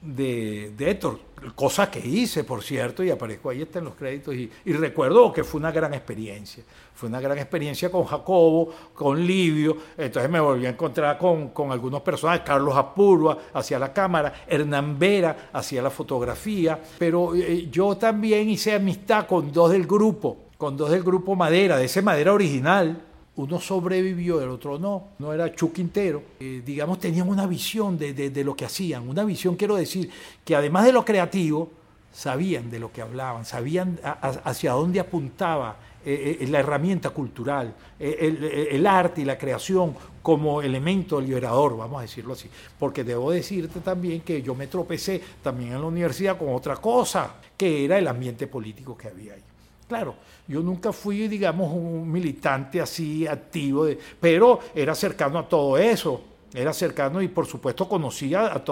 [0.03, 4.35] de, de Héctor cosa que hice, por cierto, y aparezco ahí está en los créditos,
[4.35, 6.65] y, recuerdo que fue una gran experiencia.
[6.97, 12.01] Fue una gran experiencia con Jacobo, con Livio, entonces me volví a encontrar con, algunos
[12.01, 18.49] personajes, Carlos Apurua hacia la cámara, Hernán Vera hacia la fotografía, pero eh, yo también
[18.49, 22.99] hice amistad con dos del grupo, con dos del grupo Madera, de ese Madera original,
[23.37, 25.09] uno sobrevivió, el otro no.
[25.19, 26.23] No era Chu Quintero.
[26.41, 29.07] Eh, digamos, tenían una visión de, lo que hacían.
[29.07, 30.11] Una visión, quiero decir,
[30.43, 31.71] que además de lo creativo,
[32.11, 38.87] sabían de lo que hablaban, sabían hacia dónde apuntaba eh, eh, la herramienta cultural, el,
[38.87, 42.49] arte y la creación como elemento liberador, vamos a decirlo así.
[42.79, 47.35] Porque debo decirte también que yo me tropecé también en la universidad con otra cosa,
[47.57, 49.43] que era el ambiente político que había ahí.
[49.89, 50.15] Claro,
[50.49, 53.87] yo nunca fui, digamos, un militante así activo,
[54.21, 56.23] pero era cercano a todo eso,
[56.57, 58.65] era cercano y por supuesto conocía a,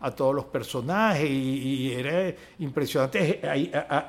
[0.00, 3.40] a todos los personajes y, era impresionante.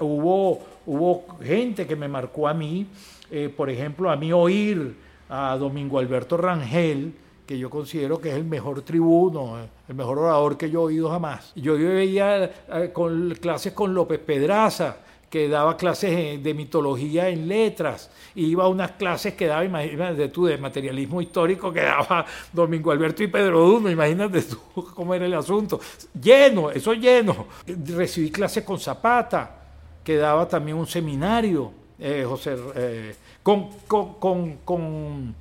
[0.02, 2.86] hubo, hubo gente que me marcó a mí,
[3.32, 4.96] eh, por ejemplo, a mí oír
[5.30, 7.14] a Domingo Alberto Rangel,
[7.48, 9.58] que yo considero que es el mejor tribuno,
[9.90, 11.52] el mejor orador que yo he oído jamás.
[11.56, 14.98] Yo veía eh, con clases con López Pedraza,
[15.34, 20.46] que daba clases de mitología en letras, iba a unas clases que daba, imagínate tú,
[20.46, 24.60] de materialismo histórico que daba Domingo Alberto y Pedro Duno, imagínate tú
[24.94, 25.80] cómo era el asunto.
[26.22, 27.48] Lleno, eso lleno.
[27.66, 29.56] Recibí clases con Zapata,
[30.04, 35.36] que daba también un seminario, eh, José, eh, con, con,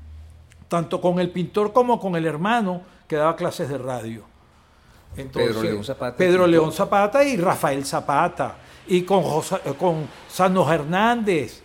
[0.69, 4.25] tanto con el pintor como con el hermano, que daba clases de radio.
[5.15, 6.17] Pedro León Zapata.
[6.17, 9.25] Pedro León Zapata y Rafael Zapata y con,
[9.79, 11.63] con Sano Hernández.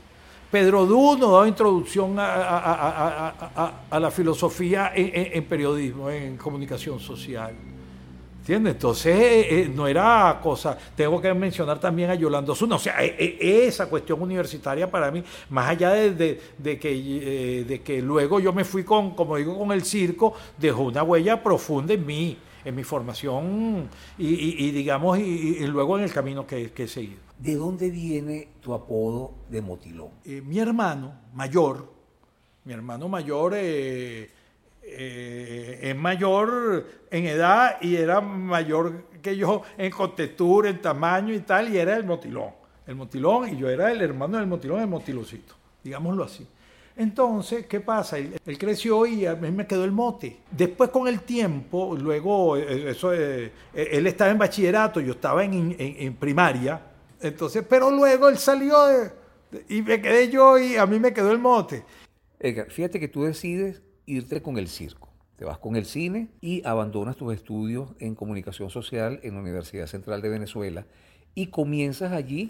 [0.52, 7.54] Pedro Duno daba introducción a, la filosofía en, periodismo, en comunicación social.
[8.40, 8.76] ¿Entiendes?
[8.76, 10.78] Entonces, eh, eh, no era cosa.
[10.96, 12.78] Tengo que mencionar también a Yolando Zuna.
[12.78, 18.40] O sea, eh, esa cuestión universitaria para mí, más allá de, que, de que luego
[18.40, 22.38] yo me fui con, como digo, con el circo, dejó una huella profunda en mí
[22.68, 27.22] en mi formación y, digamos, y, luego en el camino que, he seguido.
[27.40, 30.10] ¿De dónde viene tu apodo de Motilón?
[30.26, 31.90] Eh, mi hermano mayor,
[32.66, 34.30] mi hermano mayor eh,
[34.84, 41.40] eh, es mayor en edad y era mayor que yo en contextura, en tamaño y
[41.40, 42.52] tal, y era el motilón.
[42.86, 46.46] El motilón, y yo era el hermano del motilón, el motilocito, digámoslo así.
[46.98, 48.18] Entonces, ¿qué pasa?
[48.18, 50.38] Él, creció y a mí me quedó el mote.
[50.50, 55.44] Después con el tiempo, luego, eh, eso, eh, eh, él estaba en bachillerato, yo estaba
[55.44, 56.82] en, primaria,
[57.22, 58.76] entonces, pero luego él salió
[59.70, 61.84] y me quedé yo y a mí me quedó el mote.
[62.40, 65.10] Edgar, fíjate que tú decides irte con el circo.
[65.38, 69.86] Te vas con el cine y abandonas tus estudios en comunicación social en la Universidad
[69.86, 70.88] Central de Venezuela
[71.36, 72.50] y comienzas allí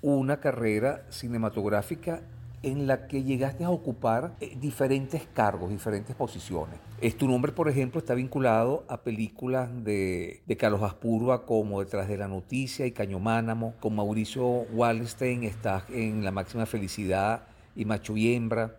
[0.00, 2.22] una carrera cinematográfica
[2.62, 6.78] en la que llegaste a ocupar eh, diferentes cargos, diferentes posiciones.
[7.00, 12.16] Es, tu nombre, por ejemplo, está vinculado a películas de, Carlos Aspurua como Detrás de
[12.16, 13.74] la Noticia y Cañománamo.
[13.80, 17.42] Con Mauricio Wallenstein estás en La Máxima Felicidad
[17.74, 18.76] y Macho y Hembra.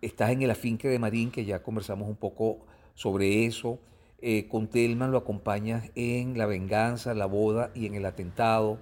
[0.00, 2.58] Estás en El Afinque de Marín, que ya conversamos un poco
[2.94, 3.78] sobre eso.
[4.20, 8.78] Eh, con Telman lo acompañas en La Venganza, La Boda y en El Atentado.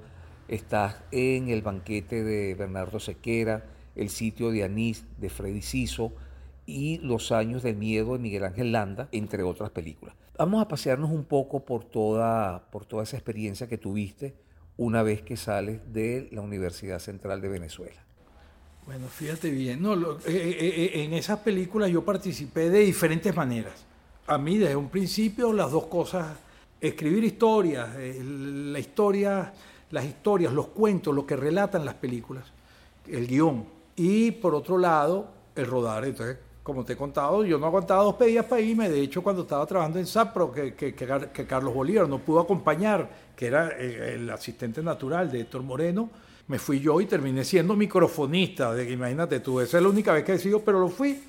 [0.49, 3.65] Estás en El Banquete de Bernardo Sequera
[4.01, 6.13] el sitio de Anís de Freddy Ciso
[6.67, 10.15] y Los años del miedo de Miguel Ángel Landa, entre otras películas.
[10.39, 14.35] Vamos a pasearnos un poco por toda, por toda esa experiencia que tuviste
[14.79, 18.03] una vez que sales de la Universidad Central de Venezuela.
[18.87, 23.85] Bueno, fíjate bien, no, eh, eh, eh, en esas películas yo participé de diferentes maneras.
[24.27, 26.27] A mí desde un principio las dos cosas,
[26.81, 27.91] escribir historias,
[28.25, 29.53] la historia,
[29.91, 32.45] las historias, los cuentos, lo que relatan las películas,
[33.07, 36.05] el guion, y por otro lado, el rodar.
[36.05, 38.89] Entonces, como te he contado, yo no aguantaba dos pedidas para irme.
[38.89, 43.11] De hecho, cuando estaba trabajando en SAPRO, que, que, que, Carlos Bolívar no pudo acompañar,
[43.35, 46.11] que era eh, el asistente natural de Héctor Moreno,
[46.47, 48.75] me fui yo y terminé siendo microfonista.
[48.75, 51.23] De, imagínate tú, esa es la única vez que he sido, pero lo fui.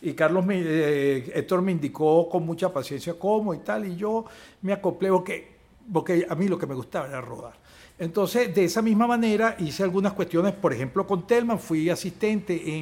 [0.00, 4.24] Y Carlos, me, eh, Héctor me indicó con mucha paciencia cómo y tal, y yo
[4.62, 5.56] me acoplé porque,
[5.92, 7.54] porque a mí lo que me gustaba era rodar.
[7.98, 12.78] Entonces, de esa misma manera hice algunas cuestiones, por ejemplo, con Telman, fui asistente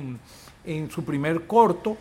[0.64, 1.96] en su primer corto,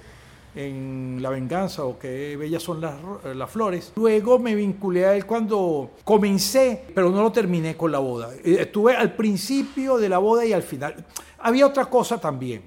[0.55, 2.95] en La Venganza o Qué Bellas son las,
[3.35, 3.91] las, Flores.
[3.95, 8.33] Luego me vinculé a él cuando comencé, pero no lo terminé con la boda.
[8.43, 11.05] Eh, estuve al principio de la boda y al final.
[11.39, 12.63] Había otra cosa también,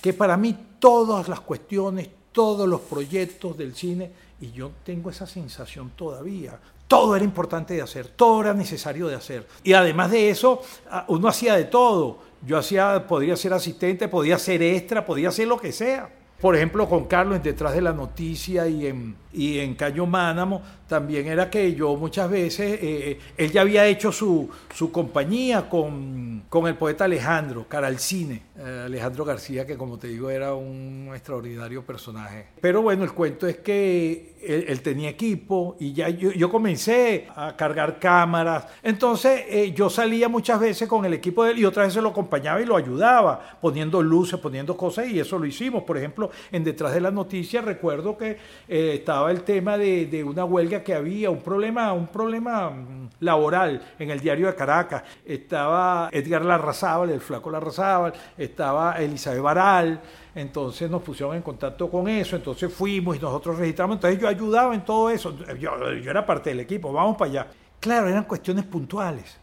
[0.00, 5.26] que para mí todas las cuestiones, todos los proyectos del cine, y yo tengo esa
[5.26, 9.46] sensación todavía, todo era importante de hacer, todo era necesario de hacer.
[9.62, 14.38] Y además de eso, ah, uno hacía de todo yo hacía, podría ser asistente, podía
[14.38, 16.08] ser extra, podía ser lo que sea.
[16.40, 21.50] Por ejemplo, con Carlos Detrás de la Noticia y en, en Caño Mánamo, también era
[21.50, 24.48] que yo muchas veces, eh, eh, él ya había hecho su,
[24.92, 30.30] compañía con, el poeta Alejandro, cara al cine, eh, Alejandro García, que como te digo
[30.30, 32.46] era un extraordinario personaje.
[32.60, 37.98] Pero bueno, el cuento es que él, tenía equipo y ya yo, comencé a cargar
[37.98, 38.66] cámaras.
[38.82, 42.10] Entonces eh, yo salía muchas veces con el equipo de él y otras veces lo
[42.10, 45.82] acompañaba y lo ayudaba, poniendo luces, poniendo cosas y eso lo hicimos.
[45.82, 48.38] Por ejemplo, en Detrás de las Noticias recuerdo que
[48.68, 53.82] eh, estaba el tema de, una huelga que había, un problema, un problema mm, laboral
[53.98, 55.02] en el diario de Caracas.
[55.24, 60.00] Estaba Edgar Larrazábal, el flaco Larrazábal, estaba Elizabeth Baral.
[60.34, 64.74] Entonces nos pusieron en contacto con eso, entonces fuimos y nosotros registramos, entonces yo ayudaba
[64.74, 67.46] en todo eso, yo, era parte del equipo, vamos para allá.
[67.80, 69.38] Claro, eran cuestiones puntuales.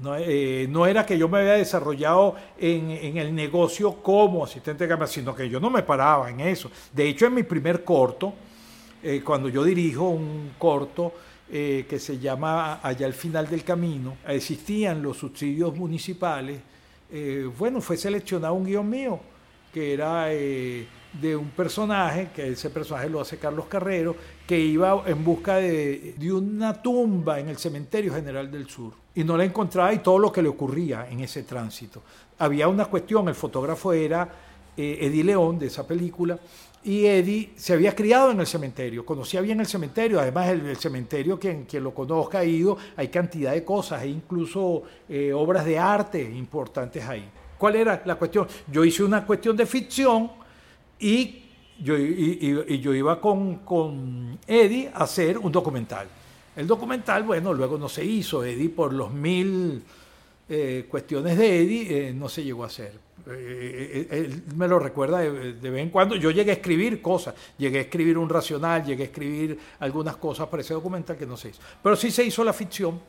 [0.00, 5.06] No, eh, era que yo me había desarrollado en, el negocio como asistente de cámara,
[5.06, 6.70] sino que yo no me paraba en eso.
[6.92, 8.32] De hecho, en mi primer corto,
[9.02, 11.12] eh, cuando yo dirijo un corto
[11.50, 16.60] eh, que se llama Allá al final del camino, existían los subsidios municipales,
[17.58, 19.20] bueno, fue seleccionado un guion mío
[19.70, 20.28] que era
[21.12, 26.14] de un personaje, que ese personaje lo hace Carlos Carrero, que iba en busca de,
[26.32, 29.01] una tumba en el Cementerio General del Sur.
[29.14, 32.02] Y no la encontraba y todo lo que le ocurría en ese tránsito.
[32.38, 34.28] Había una cuestión, el fotógrafo era
[34.76, 36.38] eh, Eddie León de esa película,
[36.84, 41.38] y Eddie se había criado en el cementerio, conocía bien el cementerio, además el, cementerio,
[41.38, 45.78] quien, quien, lo conozca ha ido, hay cantidad de cosas, hay incluso eh, obras de
[45.78, 47.28] arte importantes ahí.
[47.56, 48.48] ¿Cuál era la cuestión?
[48.66, 50.32] Yo hice una cuestión de ficción
[50.98, 51.44] y
[51.78, 56.08] yo, yo iba con, con, Eddie a hacer un documental.
[56.54, 58.44] El documental, bueno, luego no se hizo.
[58.44, 59.82] Eddie, por los mil
[60.48, 62.92] eh, cuestiones de Eddie, eh, no se llegó a hacer.
[63.30, 66.16] Eh, él me lo recuerda de, vez en cuando.
[66.16, 70.48] Yo llegué a escribir cosas, llegué a escribir un racional, llegué a escribir algunas cosas
[70.48, 71.60] para ese documental que no se hizo.
[71.82, 73.00] Pero sí se hizo la ficción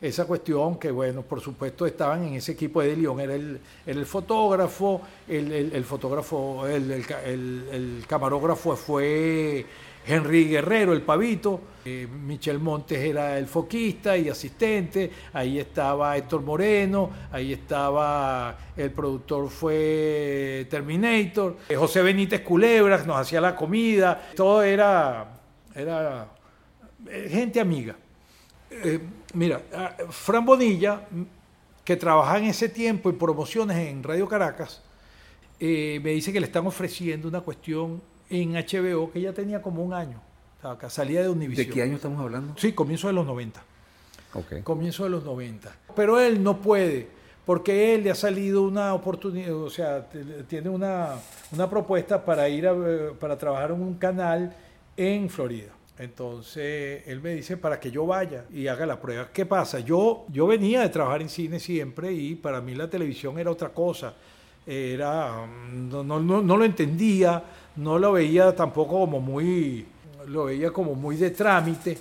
[0.00, 4.06] esa cuestión que, bueno, por supuesto estaban en ese equipo de León, era el, el
[4.06, 9.66] fotógrafo, el, fotógrafo, el, camarógrafo fue
[10.10, 16.42] Henry Guerrero, el pavito, eh, Michel Montes era el foquista y asistente, ahí estaba Héctor
[16.42, 24.30] Moreno, ahí estaba el productor fue Terminator, eh, José Benítez Culebras nos hacía la comida,
[24.34, 25.28] todo era,
[25.74, 26.28] era
[27.08, 27.96] eh, gente amiga.
[29.34, 29.60] Mira,
[30.10, 31.06] Fran Bonilla,
[31.84, 34.82] que trabaja en ese tiempo en promociones en Radio Caracas,
[35.58, 39.92] me dice que le están ofreciendo una cuestión en HBO que ya tenía como un
[39.92, 40.20] año.
[40.62, 41.66] O salía de Univision.
[41.66, 42.54] ¿De qué año estamos hablando?
[42.56, 43.62] Sí, comienzo de los 90.
[44.32, 44.62] Okay.
[44.62, 45.74] Comienzo de los 90.
[45.96, 47.08] Pero él no puede,
[47.44, 50.08] porque él le ha salido una oportunidad, o sea,
[50.46, 51.16] tiene una,
[51.52, 52.74] una propuesta para ir a,
[53.18, 54.54] para trabajar en un canal
[54.96, 55.72] en Florida.
[56.00, 59.28] Entonces él me dice para que yo vaya y haga la prueba.
[59.32, 59.80] ¿Qué pasa?
[59.80, 63.68] Yo, yo venía de trabajar en cine siempre y para mí la televisión era otra
[63.68, 64.14] cosa.
[64.66, 67.44] Era, no, no, no, lo entendía,
[67.80, 69.86] no lo veía tampoco como muy,
[70.26, 71.98] lo veía como muy de trámite.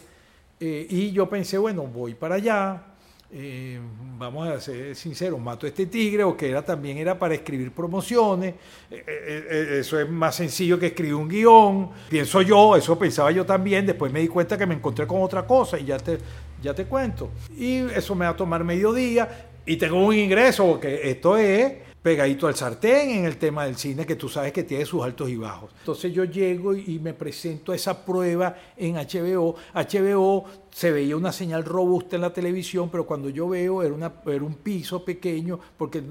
[0.59, 2.83] Eh, y yo pensé, bueno, voy para allá,
[3.31, 3.79] eh,
[4.17, 7.71] vamos a ser sinceros, mato a este tigre, o que era también era para escribir
[7.71, 8.55] promociones,
[8.91, 13.85] eh, eso es más sencillo que escribir un guion, pienso yo, eso pensaba yo también,
[13.85, 16.17] después me di cuenta que me encontré con otra cosa y ya te,
[16.61, 17.29] ya te cuento.
[17.57, 22.47] Y eso me va a tomar mediodía y tengo un ingreso, porque esto es pegadito
[22.47, 25.35] al sartén en el tema del cine, que tú sabes que tiene sus altos y
[25.35, 25.71] bajos.
[25.79, 29.55] Entonces yo llego y me presento a esa prueba en HBO.
[29.73, 34.13] HBO se veía una señal robusta en la televisión, pero cuando yo veo era, una,
[34.25, 36.01] era un piso pequeño, porque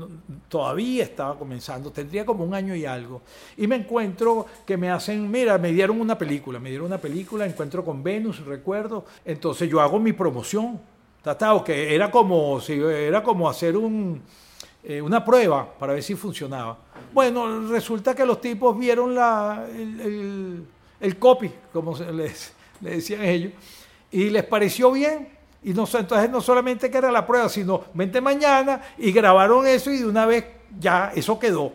[0.49, 3.23] todavía estaba comenzando, tendría como un año y algo.
[3.57, 7.47] Y me encuentro que me hacen, mira, me dieron una película, me dieron una película,
[7.47, 9.07] encuentro con Venus, recuerdo.
[9.25, 10.81] Entonces yo hago mi promoción,
[11.65, 14.23] que era como, era como hacer un
[14.89, 16.79] eh, una prueba para ver si funcionaba.
[17.13, 23.53] Bueno, resulta que los tipos vieron la, el, copy, como se les, decían ellos,
[24.11, 25.29] y les pareció bien.
[25.63, 29.91] Y no, entonces no solamente que era la prueba, sino vente mañana y grabaron eso
[29.91, 30.47] y de una vez
[30.81, 31.71] ya eso quedó.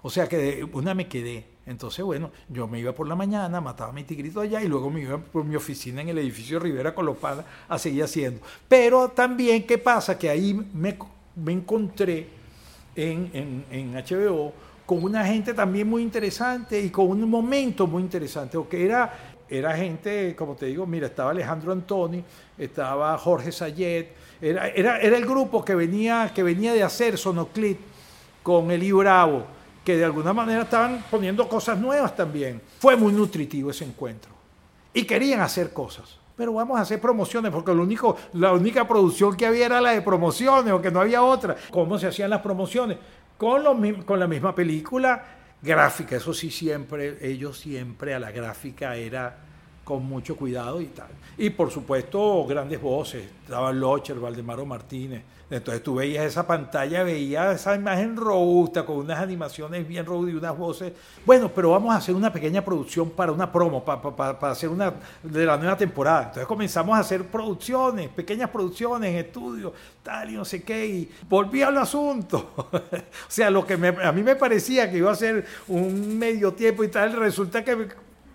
[0.00, 1.44] O sea que una me quedé.
[1.66, 4.90] Entonces, bueno, yo me iba por la mañana, mataba a mi tigrito allá y luego
[4.90, 8.40] me iba por mi oficina en el edificio Rivera con los padres a seguir haciendo.
[8.68, 10.16] Pero también, ¿qué pasa?
[10.16, 10.96] Que ahí me,
[11.34, 12.43] me encontré
[12.96, 14.52] en, en, HBO
[14.86, 19.74] con una gente también muy interesante y con un momento muy interesante, que era, era
[19.76, 22.22] gente, como te digo, mira, estaba Alejandro Antoni,
[22.58, 27.78] estaba Jorge Sayet, era, era, era el grupo que venía, que venía de hacer Sonoclit
[28.42, 29.46] con Eli Bravo,
[29.82, 32.60] que de alguna manera estaban poniendo cosas nuevas también.
[32.78, 34.32] Fue muy nutritivo ese encuentro.
[34.92, 39.36] Y querían hacer cosas pero vamos a hacer promociones, porque lo único, la única producción
[39.36, 41.56] que había era la de promociones, o que no había otra.
[41.70, 42.98] ¿Cómo se hacían las promociones?
[43.36, 45.22] Con, con la misma película
[45.62, 49.38] gráfica, eso sí, siempre, ellos siempre a la gráfica era
[49.84, 51.08] con mucho cuidado y tal.
[51.36, 57.60] Y por supuesto, grandes voces, estaba Locher, Valdemaro Martínez, entonces tú veías esa pantalla, veías
[57.60, 60.92] esa imagen robusta, con unas animaciones bien robustas y unas voces.
[61.24, 65.44] Bueno, pero vamos a hacer una pequeña producción para una promo, para, hacer una de
[65.44, 66.22] la nueva temporada.
[66.22, 69.72] Entonces comenzamos a hacer producciones, pequeñas producciones estudios,
[70.02, 72.54] tal y no sé qué, y volví al asunto.
[72.72, 72.80] o
[73.28, 76.88] sea, lo que a mí me parecía que iba a ser un medio tiempo y
[76.88, 77.88] tal, resulta que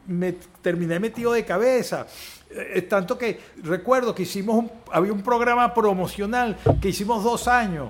[0.09, 2.07] me terminé metido de cabeza.
[2.49, 7.89] Eh, tanto que recuerdo que hicimos un, había un programa promocional que hicimos dos años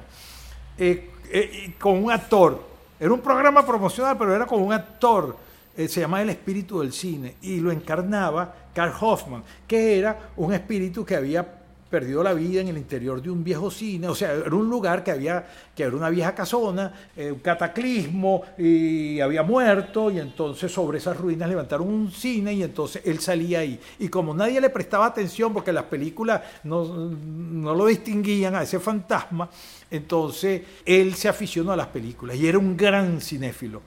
[0.77, 2.61] eh, eh, con un actor.
[2.99, 5.37] Era un programa promocional, pero era con un actor.
[5.75, 11.05] se llamaba El Espíritu del Cine y lo encarnaba Carl Hoffman, que era un espíritu
[11.05, 11.58] que había
[11.89, 15.03] perdido la vida en el interior de un viejo cine, o sea, era un lugar
[15.03, 20.71] que había, que era una vieja casona, eh, un cataclismo, y había muerto, y entonces
[20.71, 23.79] sobre esas ruinas levantaron un cine, y entonces él salía ahí.
[23.97, 28.79] Y como nadie le prestaba atención, porque las películas no, no lo distinguían a ese
[28.79, 29.49] fantasma,
[29.89, 33.81] entonces él se aficionó a las películas, y era un gran cinéfilo.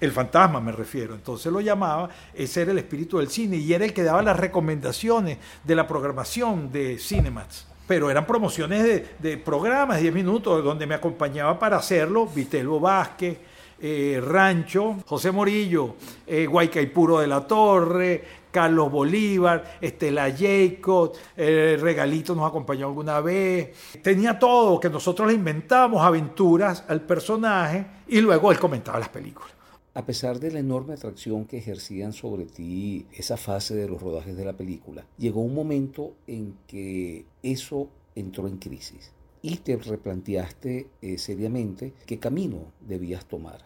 [0.00, 1.14] El fantasma me refiero.
[1.14, 4.38] Entonces lo llamaba, ese era el espíritu del cine y era el que daba las
[4.38, 7.66] recomendaciones de la programación de Cinemats.
[7.86, 13.38] Pero eran promociones de, programas, 10 minutos, donde me acompañaba para hacerlo Vitelbo Vázquez,
[13.80, 15.94] eh, Rancho, José Morillo,
[16.26, 23.70] eh, Guaycaipuro de la Torre, Carlos Bolívar, Estela Jacob, eh, Regalito nos acompañó alguna vez.
[24.02, 29.57] Tenía todo, que nosotros le inventábamos aventuras al personaje y luego él comentaba las películas.
[29.98, 34.36] A pesar de la enorme atracción que ejercían sobre ti esa fase de los rodajes
[34.36, 39.10] de la película, llegó un momento en que eso entró en crisis
[39.42, 43.58] y te replanteaste eh, seriamente qué camino debías tomar.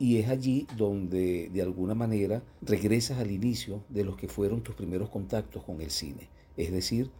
[0.00, 4.74] Y es allí donde de alguna manera regresas al inicio de los que fueron tus
[4.74, 7.12] primeros contactos con el cine, es decir,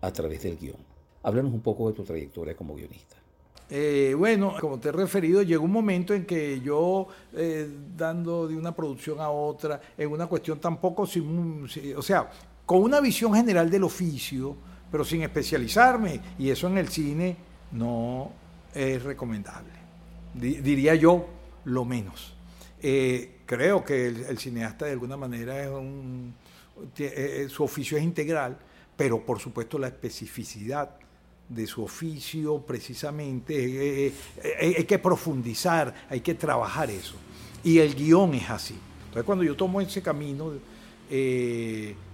[0.00, 0.78] a través del guion.
[1.24, 3.23] Háblanos un poco de tu trayectoria como guionista.
[3.70, 8.56] Eh, bueno, como te he referido, llegó un momento en que yo, eh, dando de
[8.56, 12.30] una producción a otra, en una cuestión tampoco, sin, o sea,
[12.66, 14.56] con una visión general del oficio,
[14.90, 17.36] pero sin especializarme, y eso en el cine
[17.72, 18.30] no
[18.74, 19.72] es recomendable.
[20.34, 21.26] diría yo,
[21.64, 22.34] lo menos.
[22.82, 26.34] Eh, creo que el, cineasta de alguna manera es un,
[27.48, 28.58] su oficio es integral,
[28.94, 30.96] pero por supuesto la especificidad
[31.48, 37.14] de su oficio precisamente, eh, eh, eh, hay que profundizar, hay que trabajar eso.
[37.62, 38.78] Y el guion es así.
[39.06, 40.52] Entonces cuando yo tomo ese camino...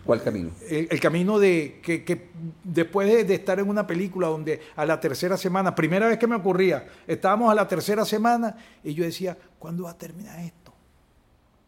[0.05, 0.51] ¿Cuál camino?
[0.68, 2.31] El, camino de que,
[2.64, 6.35] después de, estar en una película donde a la tercera semana, primera vez que me
[6.37, 10.60] ocurría, estábamos a la tercera semana y yo decía, ¿cuándo va a terminar esto?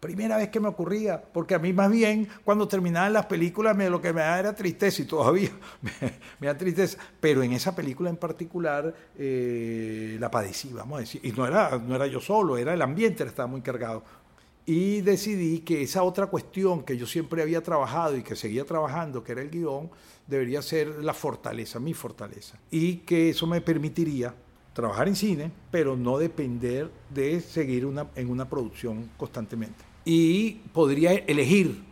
[0.02, 3.88] Primera vez que me ocurría, porque a mí más bien cuando terminaban las películas me,
[3.88, 5.50] lo que me daba era tristeza y todavía
[6.40, 11.20] me, da tristeza, pero en esa película en particular eh, la padecí, vamos a decir,
[11.24, 14.02] y no era, no era yo solo, era el ambiente, estaba muy cargado.
[14.66, 19.22] Y decidí que esa otra cuestión que yo siempre había trabajado y que seguía trabajando,
[19.22, 19.88] que era el guion,
[20.26, 24.34] debería ser la fortaleza, mi fortaleza, y que eso me permitiría
[24.72, 29.91] trabajar en cine, pero no depender de seguir una, en una producción constantemente.
[30.04, 31.82] Y podría elegir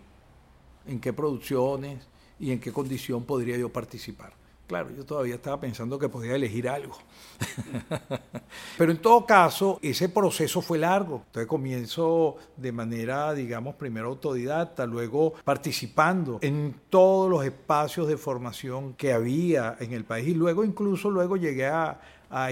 [0.86, 2.06] en qué producciones
[2.38, 4.32] y en qué condición podría yo participar.
[4.70, 6.96] Claro, yo todavía estaba pensando que podía elegir algo.
[8.78, 11.24] Pero en todo caso, ese proceso fue largo.
[11.26, 18.94] Entonces comienzo de manera, digamos, primero autodidacta, luego participando en todos los espacios de formación
[18.94, 22.00] que había en el país y luego incluso luego llegué a,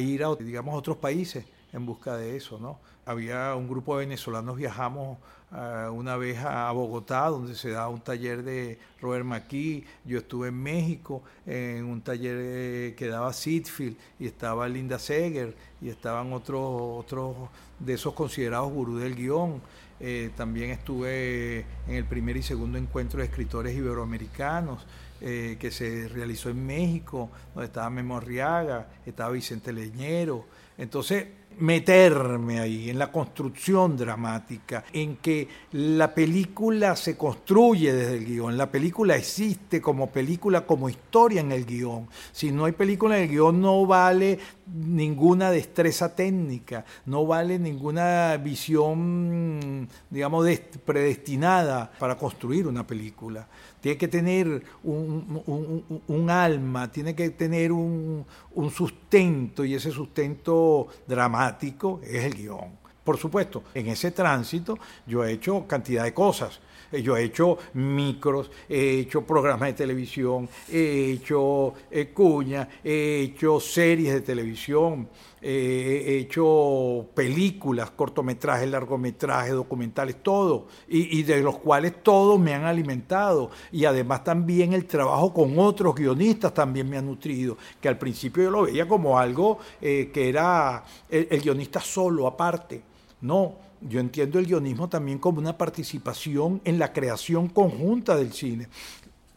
[0.01, 2.81] ir a, digamos, a otros países en busca de eso, ¿no?
[3.07, 5.19] Había un grupo de venezolanos, viajamos
[5.53, 10.49] uh, una vez a, Bogotá, donde se da un taller de Robert McKee, yo estuve
[10.49, 16.33] en México en un taller eh, que daba Sitfield, y estaba Linda Seger, y estaban
[16.33, 17.37] otros, otros
[17.79, 19.61] de esos considerados gurú del guion,
[20.01, 24.87] eh, también estuve en el primer y segundo encuentro de escritores iberoamericanos,
[25.21, 30.45] eh, que se realizó en México, donde estaba Memo Arriaga, estaba Vicente Leñero.
[30.77, 31.27] Entonces,
[31.59, 38.57] meterme ahí en la construcción dramática, en que la película se construye desde el guion,
[38.57, 42.09] la película existe como película, como historia en el guion.
[42.33, 48.37] Si no hay película en el guion no vale ninguna destreza técnica, no vale ninguna
[48.37, 50.47] visión, digamos,
[50.85, 53.47] predestinada para construir una película.
[53.89, 58.26] Tiene que tener un, alma, tiene que tener un,
[58.70, 62.88] sustento y ese sustento dramático es el guion.
[63.09, 66.61] Por supuesto, en ese tránsito yo he hecho cantidad de cosas.
[66.91, 73.21] Eh, yo he hecho micros, he hecho programas de televisión, he hecho eh, cuñas, he
[73.21, 75.09] hecho series de televisión,
[75.41, 82.65] eh, he hecho películas, cortometrajes, largometrajes, documentales, todo, y, de los cuales todos me han
[82.65, 83.51] alimentado.
[83.71, 88.45] Y además también el trabajo con otros guionistas también me ha nutrido, que al principio
[88.45, 92.83] yo lo veía como algo que era el guionista solo, aparte.
[93.21, 98.69] No, yo entiendo el guionismo también como una participación en la creación conjunta del cine,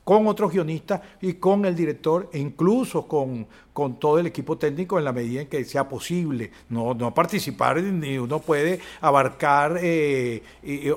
[0.03, 4.97] con otros guionistas y con el director e incluso con, con todo el equipo técnico
[4.97, 6.51] en la medida en que sea posible.
[6.69, 10.41] No, no participar ni uno puede abarcar eh,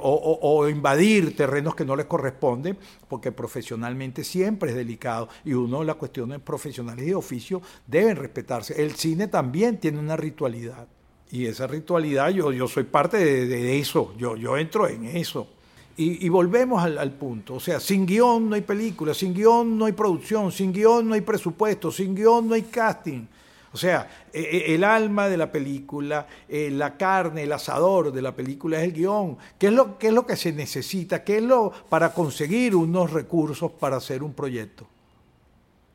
[0.00, 2.78] o, o, invadir terrenos que no les corresponden,
[3.08, 8.82] porque profesionalmente siempre es delicado y uno las cuestiones profesionales y de oficio deben respetarse.
[8.82, 10.88] El cine también tiene una ritualidad.
[11.34, 15.48] Y esa ritualidad, yo, yo soy parte de, eso, yo, yo entro en eso.
[15.96, 19.92] Y, volvemos al, punto, o sea, sin guion no hay película, sin guion no hay
[19.94, 23.26] producción, sin guion no hay presupuesto, sin guion no hay casting.
[23.72, 28.22] O sea, e, e, el alma de la película, eh, la carne, el asador de
[28.22, 29.36] la película es el guion.
[29.58, 31.24] ¿Qué es lo, qué es lo que se necesita?
[31.24, 34.86] ¿Qué es lo para conseguir unos recursos para hacer un proyecto?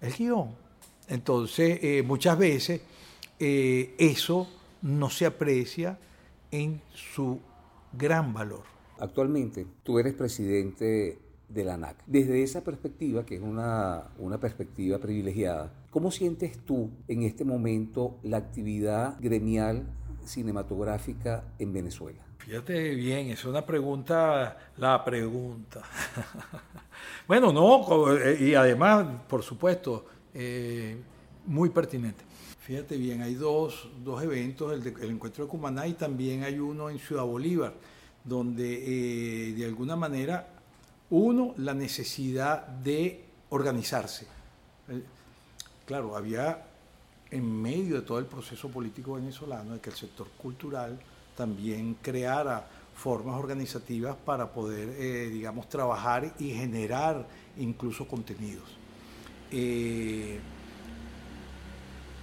[0.02, 0.50] El guion.
[1.08, 2.82] Entonces, eh, muchas veces
[3.40, 6.00] eh, eso no se aprecia
[6.52, 7.40] en su
[7.94, 8.64] gran valor.
[9.00, 11.98] Actualmente tú eres presidente de la ANAC.
[12.06, 14.10] Desde esa perspectiva, que es una,
[14.40, 19.88] perspectiva privilegiada, ¿cómo sientes tú en este momento la actividad gremial
[20.24, 22.20] cinematográfica en Venezuela?
[22.38, 25.82] Fíjate bien, es una pregunta, la pregunta.
[27.28, 30.98] bueno, no, eh, y además, por supuesto, eh,
[31.46, 32.24] muy pertinente.
[32.70, 33.90] Fíjate bien, hay dos,
[34.22, 37.74] eventos, el, el, encuentro de Cumaná y también hay uno en Ciudad Bolívar,
[38.24, 40.48] donde eh, de alguna manera,
[41.10, 44.28] uno, la necesidad de organizarse.
[44.88, 45.02] Eh,
[45.84, 46.64] claro, había
[47.32, 51.00] en medio de todo el proceso político venezolano de que el sector cultural
[51.36, 58.78] también creara formas organizativas para poder, eh, digamos, trabajar y generar incluso contenidos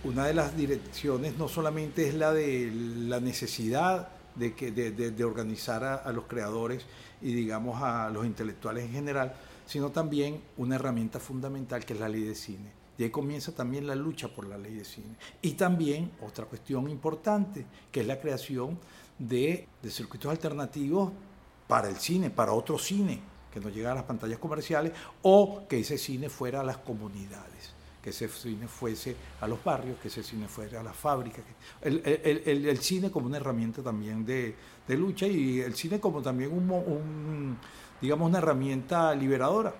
[0.07, 5.83] una de las direcciones no solamente es la de la necesidad de, que, de, organizar
[5.83, 6.85] a, los creadores
[7.21, 9.35] y digamos a los intelectuales en general,
[9.67, 12.71] sino también una herramienta fundamental que es la ley de cine.
[12.99, 15.17] Y ahí comienza también la lucha por la ley de cine.
[15.43, 18.79] Y también otra cuestión importante, que es la creación
[19.19, 21.11] de, de circuitos alternativos
[21.67, 23.21] para el cine, para otro cine,
[23.53, 24.93] que no llega a las pantallas comerciales,
[25.23, 27.76] o que ese cine fuera a las comunidades
[28.07, 31.45] que ese cine fuese a los barrios, que ese cine fuera a las fábricas.
[31.83, 34.55] El, cine como una herramienta también de,
[34.91, 37.59] lucha y el cine como también un,
[38.01, 39.75] digamos, una herramienta liberadora.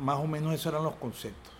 [0.00, 1.52] Más o menos esos eran los conceptos.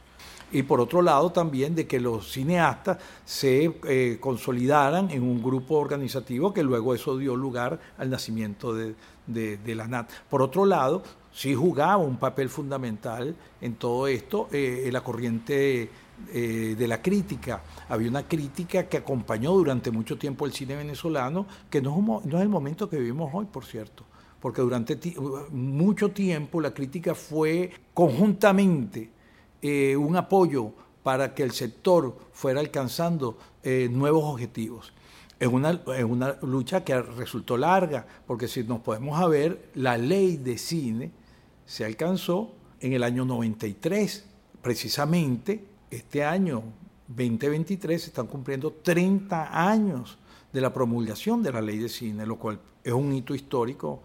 [0.52, 5.78] Y por otro lado también de que los cineastas se eh, consolidaran en un grupo
[5.78, 8.94] organizativo que luego eso dio lugar al nacimiento de,
[9.26, 10.12] de la NAT.
[10.28, 15.90] Por otro lado, sí jugaba un papel fundamental en todo esto, eh, la corriente
[16.32, 17.62] eh, de la crítica.
[17.88, 22.48] Había una crítica que acompañó durante mucho tiempo el cine venezolano, que no es, el
[22.48, 24.04] momento que vivimos hoy, por cierto
[24.40, 24.98] porque durante
[25.50, 29.10] mucho tiempo la crítica fue conjuntamente
[29.60, 30.72] eh, un apoyo
[31.02, 33.36] para que el sector fuera alcanzando
[33.90, 34.94] nuevos objetivos.
[35.38, 40.38] Es una, es una lucha que resultó larga, porque si nos podemos ver, la ley
[40.38, 41.10] de cine
[41.70, 42.50] se alcanzó
[42.80, 44.24] en el año 93,
[44.60, 46.64] precisamente este año
[47.06, 50.18] 2023 se están cumpliendo 30 años
[50.52, 54.02] de la promulgación de la ley de cine, lo cual es un hito histórico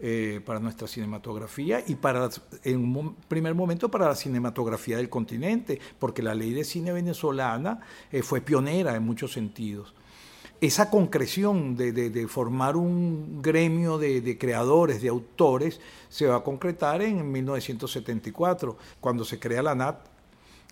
[0.00, 2.30] eh, para nuestra cinematografía y para,
[2.64, 7.80] en un primer momento para la cinematografía del continente, porque la ley de cine venezolana
[8.10, 9.92] eh, fue pionera en muchos sentidos.
[10.62, 17.32] Esa concreción de, formar un gremio de, creadores, de autores, se va a concretar en
[17.32, 20.06] 1974, cuando se crea la NAT,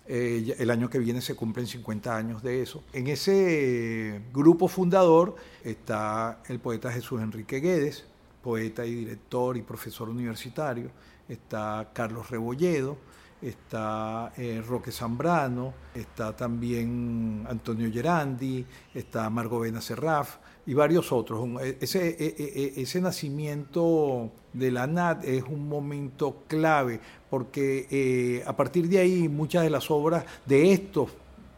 [0.07, 2.85] eh, el año que viene se cumplen 50 años de eso.
[2.93, 8.05] En ese grupo fundador está el poeta Jesús Enrique Guedes,
[8.41, 10.89] poeta y director y profesor universitario.
[11.27, 12.95] Está Carlos Rebolledo,
[13.41, 21.47] está eh, Roque Zambrano, está también Antonio Gerandi, está Margovena Serraf y varios otros.
[21.61, 28.43] E, ese, e, e, ese nacimiento de la NAT es un momento clave porque eh,
[28.45, 31.09] a partir de ahí muchas de las obras de estos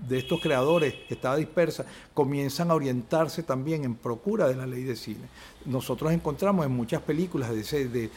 [0.07, 4.83] de estos creadores que estaba dispersa comienzan a orientarse también en procura de la ley
[4.83, 5.27] de cine.
[5.65, 8.09] Nosotros encontramos en muchas películas de,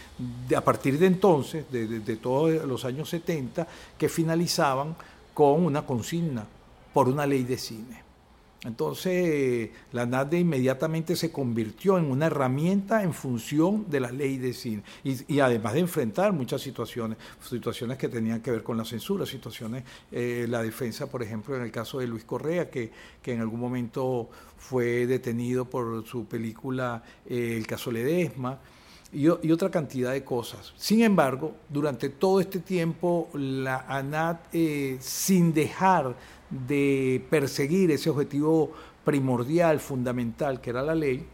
[0.57, 3.67] a partir de entonces, de todos los años 70,
[3.99, 4.97] que finalizaban
[5.35, 6.47] con una consigna
[6.93, 8.06] por una ley de cine.
[8.65, 14.53] Entonces, la NADE inmediatamente se convirtió en una herramienta en función de la ley de
[14.53, 14.83] cine.
[15.05, 19.85] Y, además de enfrentar muchas situaciones, situaciones que tenían que ver con la censura, situaciones,
[20.11, 22.91] eh, la defensa, por ejemplo, en el caso de Luis Correa, que,
[23.23, 28.59] que en algún momento fue detenido por su película eh, El caso Ledesma.
[29.17, 30.75] Y, otra cantidad de cosas.
[30.77, 36.15] Sin embargo, durante todo este tiempo, la ANAT, eh, sin dejar
[36.51, 38.73] de perseguir ese objetivo
[39.07, 41.25] primordial, fundamental, que era la ley,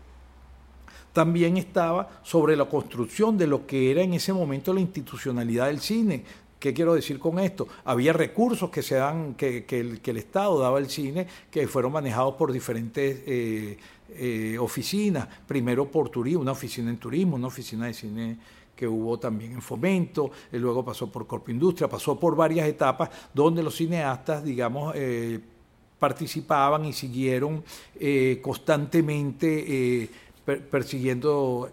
[1.13, 5.81] también estaba sobre la construcción de lo que era en ese momento la institucionalidad del
[5.81, 6.23] cine.
[6.61, 7.67] ¿Qué quiero decir con esto?
[7.85, 12.53] Había recursos que, se dan, que, el, Estado daba al cine que fueron manejados por
[12.53, 13.77] diferentes eh,
[14.17, 15.29] eh, oficinas.
[15.47, 18.39] Primero por turismo, una oficina en turismo, una oficina de cine
[18.83, 23.11] que hubo también en Fomento, y luego pasó por Corpo Industria, pasó por varias etapas
[23.33, 25.41] donde los cineastas, digamos, eh,
[25.99, 27.63] participaban y siguieron
[27.95, 30.11] eh, constantemente eh,
[30.69, 31.71] persiguiendo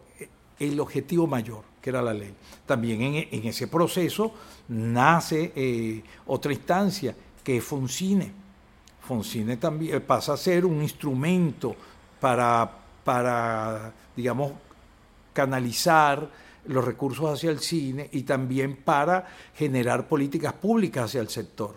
[0.59, 2.33] el objetivo mayor, que era la ley.
[2.65, 4.31] También en, ese proceso
[4.67, 8.31] nace otra instancia, que es Foncine.
[9.01, 11.75] Foncine también pasa a ser un instrumento
[12.19, 12.69] para,
[13.03, 14.53] para digamos,
[15.33, 16.29] canalizar
[16.65, 21.75] los recursos hacia el cine y también para generar políticas públicas hacia el sector.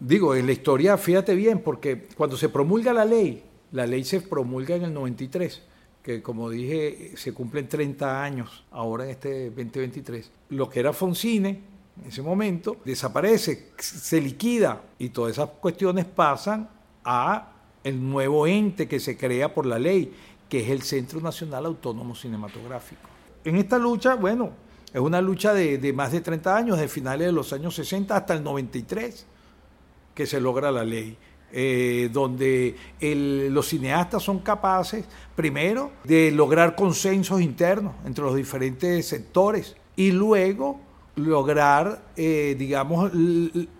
[0.00, 4.20] Digo, en la historia, fíjate bien, porque cuando se promulga la ley, la ley se
[4.20, 5.62] promulga en el 93,
[6.02, 10.30] que como dije, se cumplen 30 años ahora en este 2023.
[10.50, 11.60] Lo que era Foncine
[12.00, 16.68] en ese momento desaparece, se liquida y todas esas cuestiones pasan
[17.04, 20.12] a el nuevo ente que se crea por la ley,
[20.48, 23.08] que es el Centro Nacional Autónomo Cinematográfico
[23.48, 24.50] en esta lucha, bueno,
[24.92, 28.34] es una lucha de, más de 30 años, de finales de los años 60 hasta
[28.34, 29.26] el 93,
[30.14, 31.16] que se logra la ley.
[31.50, 32.76] Eh, donde
[33.50, 40.78] los cineastas son capaces, primero, de lograr consensos internos entre los diferentes sectores y luego
[41.16, 43.10] lograr, eh, digamos,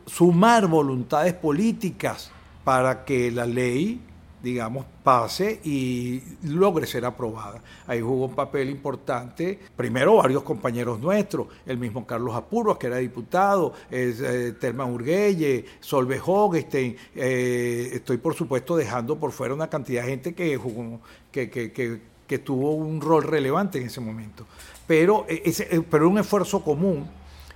[0.07, 2.31] sumar voluntades políticas
[2.69, 3.99] para que la ley
[4.43, 7.63] digamos, pase y logre ser aprobada.
[7.87, 12.99] Ahí jugó un papel importante, primero varios compañeros nuestros, el mismo Carlos Apurros, que era
[12.99, 20.03] diputado, eh, Terma Urguelle, Solve Hogestein, eh, estoy por supuesto dejando por fuera una cantidad
[20.03, 21.01] de gente que, jugó,
[21.33, 24.45] que, que, que, tuvo un rol relevante en ese momento.
[24.87, 27.09] Pero, eh, ese, eh, pero un esfuerzo común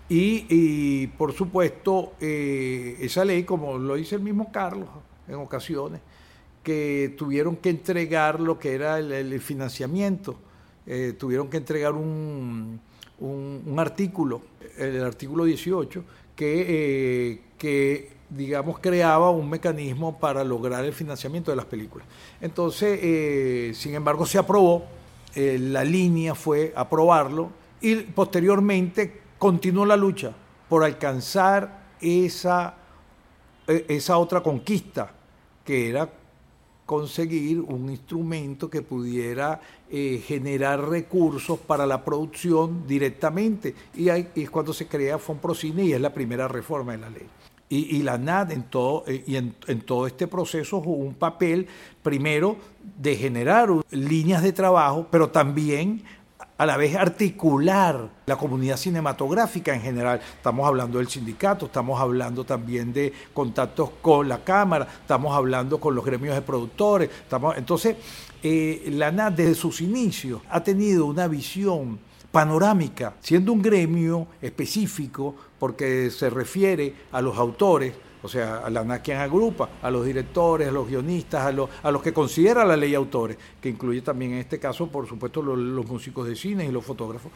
[0.09, 4.89] y, por supuesto, esa ley, como lo dice el mismo Carlos
[5.27, 6.01] en ocasiones,
[6.63, 10.37] que tuvieron que entregar lo que era el, financiamiento,
[10.87, 12.81] eh, tuvieron que entregar un,
[13.21, 14.43] un, artículo,
[14.79, 16.05] el artículo 18,
[16.37, 22.07] que, eh, que, digamos, creaba un mecanismo para lograr el financiamiento de las películas.
[22.41, 24.85] Entonces, eh, sin embargo, se aprobó,
[25.35, 27.51] la línea fue aprobarlo
[27.81, 30.33] y posteriormente continuó la lucha
[30.69, 32.77] por alcanzar esa
[33.67, 35.11] eh, esa otra conquista,
[35.65, 36.09] que era
[36.87, 43.75] conseguir un instrumento que pudiera eh, generar recursos para la producción directamente.
[43.97, 47.27] Y es cuando se crea Fonprocine y es la primera reforma de la ley.
[47.69, 49.55] Y, la NAD en todo, eh, y en,
[49.87, 51.67] todo este proceso jugó un papel,
[52.01, 52.59] primero,
[52.97, 56.05] de generar líneas de trabajo, pero también
[56.63, 60.21] a la vez articular la comunidad cinematográfica en general.
[60.37, 65.97] Estamos hablando del sindicato, estamos hablando también de contactos con la Cámara, estamos hablando con
[65.97, 67.11] los gremios de productores.
[67.57, 67.97] Entonces,
[68.45, 71.99] eh, la NAD desde sus inicios ha tenido una visión
[72.31, 77.93] panorámica, siendo un gremio específico porque se refiere a los autores,
[78.23, 81.91] o sea, a la quien agrupa, a los directores, a los guionistas, a los, a
[81.91, 85.87] los que considera la ley autores, que incluye también en este caso, por supuesto, los
[85.87, 87.33] músicos de cine y los fotógrafos,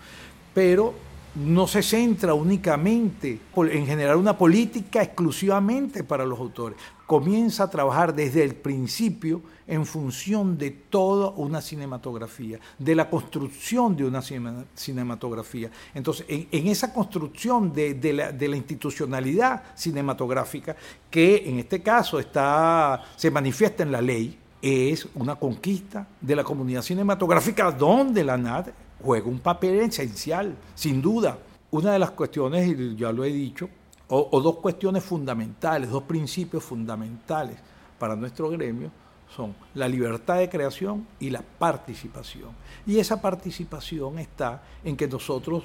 [0.55, 0.95] pero
[1.37, 6.78] no se centra únicamente en generar una política exclusivamente para los autores.
[7.07, 13.97] Comienza a trabajar desde el principio en función de toda una cinematografía, de la construcción
[13.97, 15.70] de una cinematografía.
[15.95, 20.74] Entonces, en, esa construcción de, la, institucionalidad cinematográfica,
[21.11, 26.43] que en este caso está, se manifiesta en la ley, es una conquista de la
[26.43, 28.68] comunidad cinematográfica donde la NAD
[29.03, 31.38] juega un papel esencial, sin duda.
[31.70, 33.68] Una de las cuestiones, y ya lo he dicho,
[34.09, 37.59] o, dos cuestiones fundamentales, dos principios fundamentales
[37.99, 38.90] para nuestro gremio
[39.34, 42.51] son la libertad de creación y la participación.
[42.86, 45.64] Y esa participación está en que nosotros,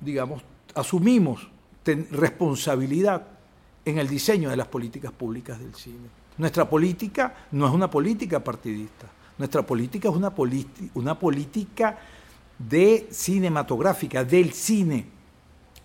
[0.00, 0.42] digamos,
[0.74, 1.48] asumimos
[2.10, 3.26] responsabilidad
[3.86, 6.10] en el diseño de las políticas públicas del cine.
[6.36, 9.06] Nuestra política no es una política partidista,
[9.38, 10.32] nuestra política es una,
[10.94, 11.98] una política
[12.58, 15.06] de cinematográfica, del cine.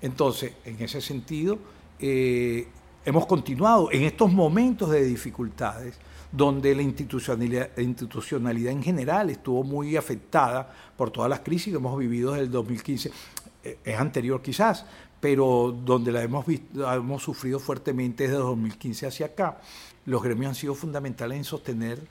[0.02, 1.58] Entonces, en ese sentido,
[2.00, 2.68] eh,
[3.06, 5.98] hemos continuado en estos momentos de dificultades,
[6.32, 11.98] donde la institucionalidad, institucionalidad, en general estuvo muy afectada por todas las crisis que hemos
[11.98, 13.12] vivido desde el 2015,
[13.64, 14.86] eh, es anterior quizás,
[15.20, 19.62] pero donde la hemos, visto, hemos sufrido fuertemente desde 2015 hacia acá.
[20.06, 22.06] Los gremios han sido fundamentales en sostener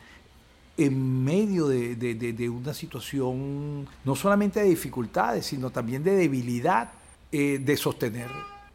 [0.77, 6.93] en medio de, una situación no solamente de dificultades, sino también de debilidad,
[7.31, 8.29] eh, de sostener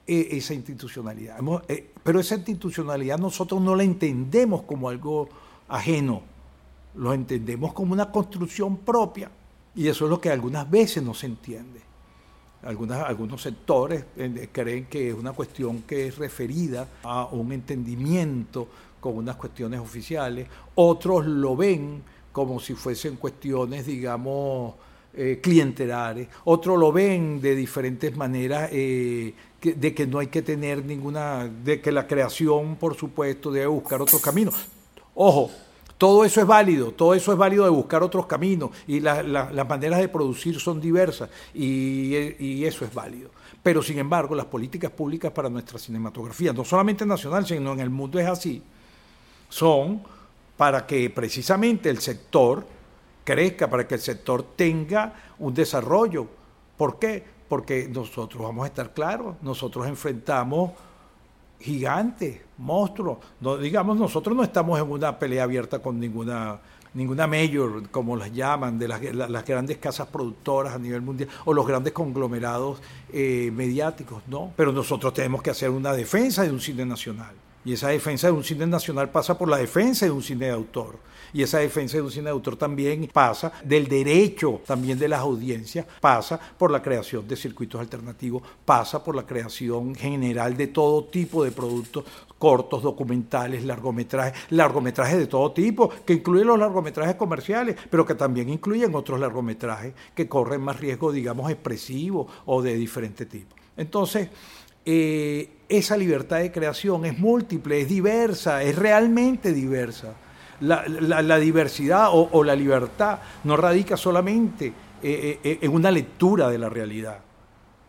[0.06, 1.40] eh, esa institucionalidad.
[1.68, 5.28] Eh, pero esa institucionalidad nosotros no la entendemos como algo
[5.68, 6.22] ajeno,
[6.96, 9.32] lo entendemos como una construcción propia.
[9.76, 11.82] Y eso es lo que algunas veces no se entiende.
[12.64, 14.06] Algunas, algunos sectores
[14.52, 18.68] creen que es una cuestión que es referida a un entendimiento
[19.10, 24.76] con unas cuestiones oficiales, otros lo ven como si fuesen cuestiones, digamos,
[25.14, 30.86] eh, clientelares, otros lo ven de diferentes maneras, eh, de que no hay que tener
[30.86, 34.54] ninguna, de que la creación, por supuesto, debe buscar otros caminos.
[35.16, 35.50] Ojo,
[35.98, 40.00] todo eso es válido, todo eso es válido de buscar otros caminos y las maneras
[40.00, 43.32] de producir son diversas y, y, eso es válido.
[43.64, 47.90] Pero sin embargo, las políticas públicas para nuestra cinematografía, no solamente nacional, sino en el
[47.90, 48.62] mundo es así,
[49.50, 50.02] son
[50.56, 52.66] para que precisamente el sector
[53.24, 56.28] crezca, para que el sector tenga un desarrollo.
[56.78, 57.24] ¿Por qué?
[57.48, 60.72] Porque nosotros vamos a estar claros, nosotros enfrentamos
[61.60, 63.18] gigantes, monstruos.
[63.62, 66.60] Digamos, nosotros no estamos en una pelea abierta con ninguna
[66.94, 71.54] ninguna mayor, como las llaman, de las, las, grandes casas productoras a nivel mundial o
[71.54, 72.82] los grandes conglomerados
[73.14, 74.52] eh, mediáticos, no.
[74.56, 77.36] Pero nosotros tenemos que hacer una defensa de un cine nacional.
[77.68, 80.54] Y esa defensa de un cine nacional pasa por la defensa de un cine de
[80.54, 81.00] autor.
[81.34, 85.20] Y esa defensa de un cine de autor también pasa del derecho también de las
[85.20, 91.04] audiencias, pasa por la creación de circuitos alternativos, pasa por la creación general de todo
[91.04, 92.06] tipo de productos
[92.40, 98.48] cortos, documentales, largometrajes, largometrajes de todo tipo, que incluyen los largometrajes comerciales, pero que también
[98.48, 103.58] incluyen otros largometrajes que corren más riesgo, digamos, expresivo o de diferente tipo.
[103.76, 104.30] Entonces,
[104.90, 110.16] eh, esa libertad de creación es múltiple, es diversa, es realmente diversa.
[110.62, 114.68] La, diversidad o, la libertad no radica solamente
[115.04, 117.20] eh, eh, en una lectura de la realidad.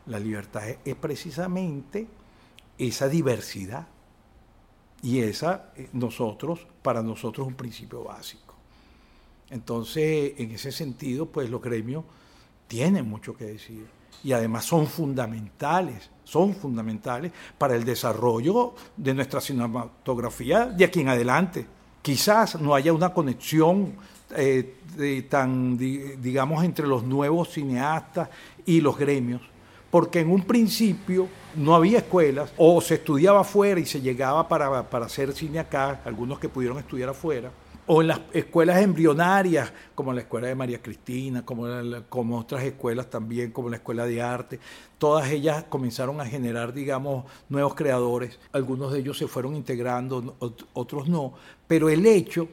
[0.06, 2.08] La libertad es, precisamente
[2.76, 3.86] esa diversidad.
[5.00, 8.56] Y esa, nosotros, para nosotros es un principio básico.
[9.50, 12.04] Entonces, en ese sentido, pues los gremios
[12.66, 13.86] tienen mucho que decir
[14.24, 21.08] y además son fundamentales, son fundamentales para el desarrollo de nuestra cinematografía de aquí en
[21.08, 21.66] adelante.
[22.02, 23.94] Quizás no haya una conexión
[24.36, 28.28] eh, tan, digamos, entre los nuevos cineastas
[28.66, 29.40] y los gremios,
[29.90, 34.88] porque en un principio no había escuelas, o se estudiaba afuera y se llegaba para,
[34.90, 37.50] para hacer cine acá, algunos que pudieron estudiar afuera,
[37.88, 43.50] o en las escuelas embrionarias, como la escuela de María Cristina, como, otras escuelas también,
[43.50, 44.60] como la escuela de arte,
[44.98, 48.38] todas ellas comenzaron a generar, digamos, nuevos creadores.
[48.52, 50.36] Algunos de ellos se fueron integrando,
[50.74, 51.32] otros no,
[51.66, 52.48] pero el hecho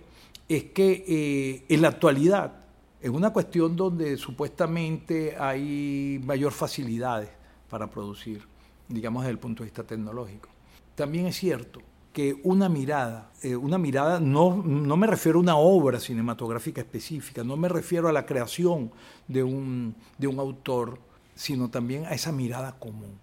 [0.47, 2.53] es que eh, en la actualidad,
[3.01, 7.29] en una cuestión donde supuestamente hay mayor facilidades
[7.69, 8.41] para producir,
[8.87, 10.47] digamos desde el punto de vista tecnológico,
[10.95, 11.81] también es cierto
[12.15, 17.43] que una mirada, eh, una mirada, no, no me refiero a una obra cinematográfica específica,
[17.43, 18.89] no me refiero a la creación
[19.27, 20.97] de un, de un autor,
[21.35, 23.19] sino también a esa mirada común,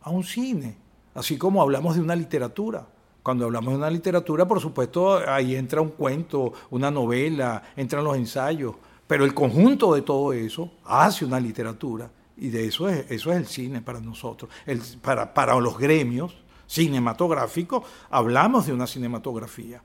[0.00, 0.74] a un cine,
[1.14, 2.86] así como hablamos de una literatura.
[3.22, 8.16] Cuando hablamos de una literatura, por supuesto, ahí entra un cuento, una novela, entran los
[8.16, 8.74] ensayos,
[9.06, 13.36] pero el conjunto de todo eso hace una literatura y de eso es, eso es
[13.36, 19.82] el cine para nosotros, el, para, para los gremios cinematográfico, hablamos de una cinematografía,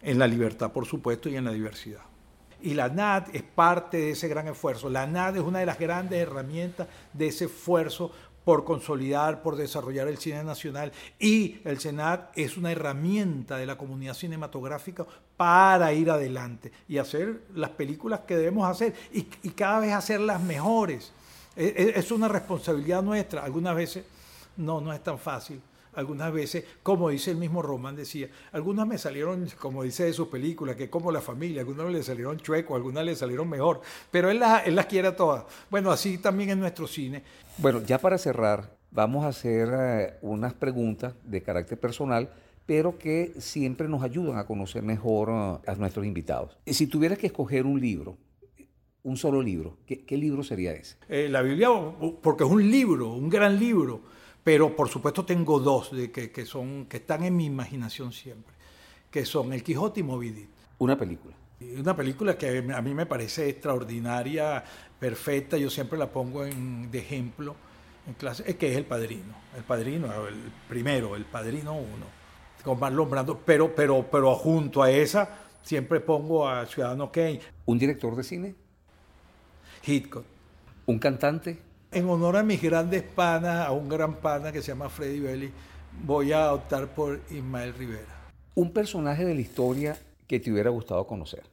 [0.00, 2.02] en la libertad, por supuesto, y en la diversidad.
[2.62, 4.88] Y la NAD es parte de ese gran esfuerzo.
[4.88, 8.10] La NAD es una de las grandes herramientas de ese esfuerzo
[8.44, 10.92] por consolidar, por desarrollar el cine nacional.
[11.18, 15.04] Y el Senat es una herramienta de la comunidad cinematográfica
[15.36, 21.12] para ir adelante y hacer las películas que debemos hacer y, cada vez hacerlas mejores.
[21.54, 23.44] Es, e, es una responsabilidad nuestra.
[23.44, 24.04] Algunas veces
[24.56, 25.60] no, no es tan fácil
[25.98, 30.30] algunas veces, como dice el mismo Román, decía, algunas me salieron, como dice de su
[30.30, 33.80] película, que como la familia, algunas le salieron chuecos, algunas le salieron mejor,
[34.10, 35.44] pero él las, él las quiere a todas.
[35.70, 37.24] Bueno, así también en nuestro cine.
[37.56, 42.30] Bueno, ya para cerrar, vamos a hacer eh, unas preguntas de carácter personal
[42.64, 46.58] pero que siempre nos ayudan a conocer mejor eh, a nuestros invitados.
[46.66, 48.18] Y si tuvieras que escoger un libro,
[49.02, 50.96] un solo libro, ¿qué, libro sería ese?
[51.08, 51.70] Eh, la Biblia,
[52.20, 54.02] porque es un libro, un gran libro
[54.48, 58.54] pero por supuesto tengo dos de que, son, que están en mi imaginación siempre,
[59.10, 61.34] que son El Quijote y Moby Una película.
[61.78, 64.64] Una película que a mí me parece extraordinaria,
[64.98, 67.56] perfecta, yo siempre la pongo en, de ejemplo
[68.06, 72.06] en clase, es que es El Padrino, El Padrino, el primero, El Padrino uno,
[72.64, 75.28] con Marlon Brando, pero, pero, pero junto a esa
[75.60, 77.40] siempre pongo a Ciudadano Kane.
[77.66, 78.54] ¿Un director de cine?
[79.84, 80.24] Hitchcock.
[80.86, 81.67] ¿Un cantante?
[81.90, 85.50] En honor a mis grandes panas, a un gran pana que se llama Freddy Belli,
[86.04, 88.28] voy a optar por Ismael Rivera.
[88.54, 91.44] Un personaje de la historia que te hubiera gustado conocer.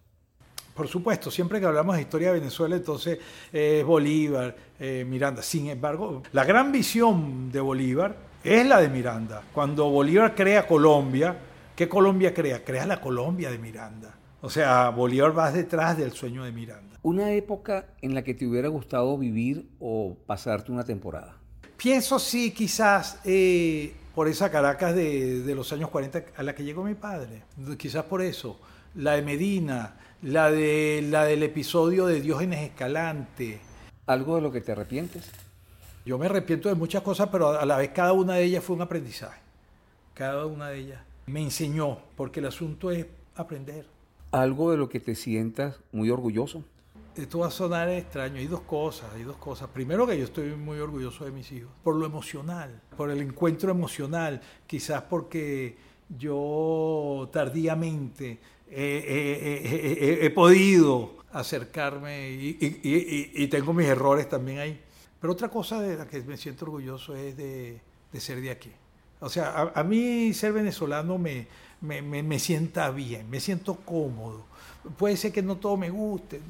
[0.74, 3.18] Por supuesto, siempre que hablamos de historia de Venezuela, entonces
[3.54, 5.42] es Bolívar, eh, Miranda.
[5.42, 9.42] Sin embargo, la gran visión de Bolívar es la de Miranda.
[9.54, 11.34] Cuando Bolívar crea Colombia,
[11.74, 12.62] ¿qué Colombia crea?
[12.62, 14.14] Crea la Colombia de Miranda.
[14.42, 16.95] O sea, Bolívar va detrás del sueño de Miranda.
[17.06, 21.38] ¿Una época en la que te hubiera gustado vivir o pasarte una temporada?
[21.78, 26.84] Pienso sí, quizás eh, por esa Caracas de, los años 40 a la que llegó
[26.84, 27.44] mi padre.
[27.78, 28.60] Quizás por eso.
[28.96, 33.60] La de Medina, la, de, la del episodio de Diógenes Escalante.
[34.08, 35.30] ¿Algo de lo que te arrepientes?
[36.08, 38.76] Yo me arrepiento de muchas cosas, pero a la vez cada una de ellas fue
[38.76, 39.42] un aprendizaje.
[40.16, 43.86] Cada una de ellas me enseñó, porque el asunto es aprender
[44.36, 46.64] algo de lo que te sientas muy orgulloso?
[47.16, 48.38] Esto va a sonar extraño.
[48.38, 49.70] Hay dos cosas, hay dos cosas.
[49.70, 53.72] Primero que yo estoy muy orgulloso de mis hijos, por lo emocional, por el encuentro
[53.72, 55.78] emocional, quizás porque
[56.10, 58.40] yo tardíamente
[58.70, 64.82] he, podido acercarme y, tengo mis errores también ahí.
[65.20, 67.80] Pero otra cosa de la que me siento orgulloso es de,
[68.14, 68.72] ser de aquí.
[69.22, 71.48] O sea, a mí ser venezolano me,
[71.82, 74.46] me, sienta bien, me siento cómodo.
[74.98, 76.42] Puede ser que no todo me guste,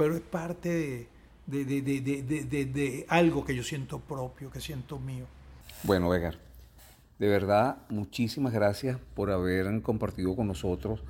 [0.00, 1.06] pero es parte
[1.46, 5.26] de, algo que yo siento propio, que siento mío.
[5.82, 6.38] Bueno, Edgar,
[7.18, 11.02] de verdad, muchísimas gracias por haber compartido con nosotros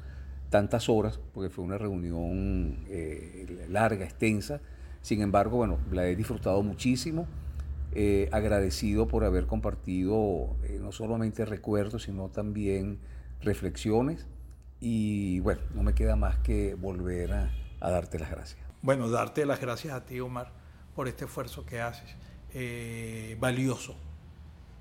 [0.48, 4.60] tantas horas, porque fue una reunión eh, larga, extensa.
[5.02, 7.28] Sin embargo, bueno, la he disfrutado muchísimo.
[7.92, 12.98] Eh, agradecido por haber compartido eh, no solamente recuerdos, sino también
[13.40, 14.26] reflexiones
[14.80, 18.69] y bueno, no me queda más que volver a, darte las gracias.
[18.82, 20.50] Bueno, darte las gracias a ti, Omar,
[20.94, 22.16] por este esfuerzo que haces,
[22.54, 23.94] eh, valioso.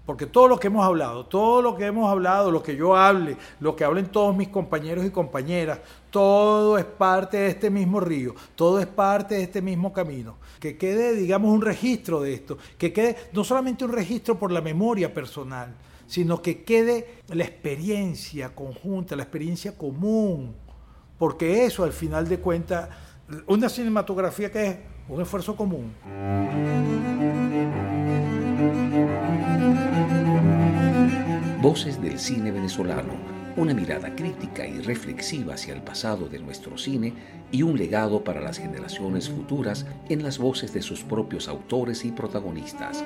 [0.05, 3.37] Porque todo lo que hemos hablado, todo lo que hemos hablado, lo que yo hable,
[3.59, 8.33] lo que hablen todos mis compañeros y compañeras, todo es parte de este mismo río,
[8.55, 10.37] todo es parte de este mismo camino.
[10.59, 14.61] Que quede, digamos, un registro de esto, que quede no solamente un registro por la
[14.61, 15.75] memoria personal,
[16.07, 20.55] sino que quede la experiencia conjunta, la experiencia común,
[21.19, 22.89] porque eso al final de cuentas,
[23.47, 24.77] una cinematografía que es
[25.07, 25.93] un esfuerzo común.
[31.61, 33.13] Voces del cine venezolano,
[33.57, 37.13] una mirada crítica y reflexiva hacia el pasado de nuestro cine
[37.51, 42.11] y un legado para las generaciones futuras en las voces de sus propios autores y
[42.11, 43.03] protagonistas.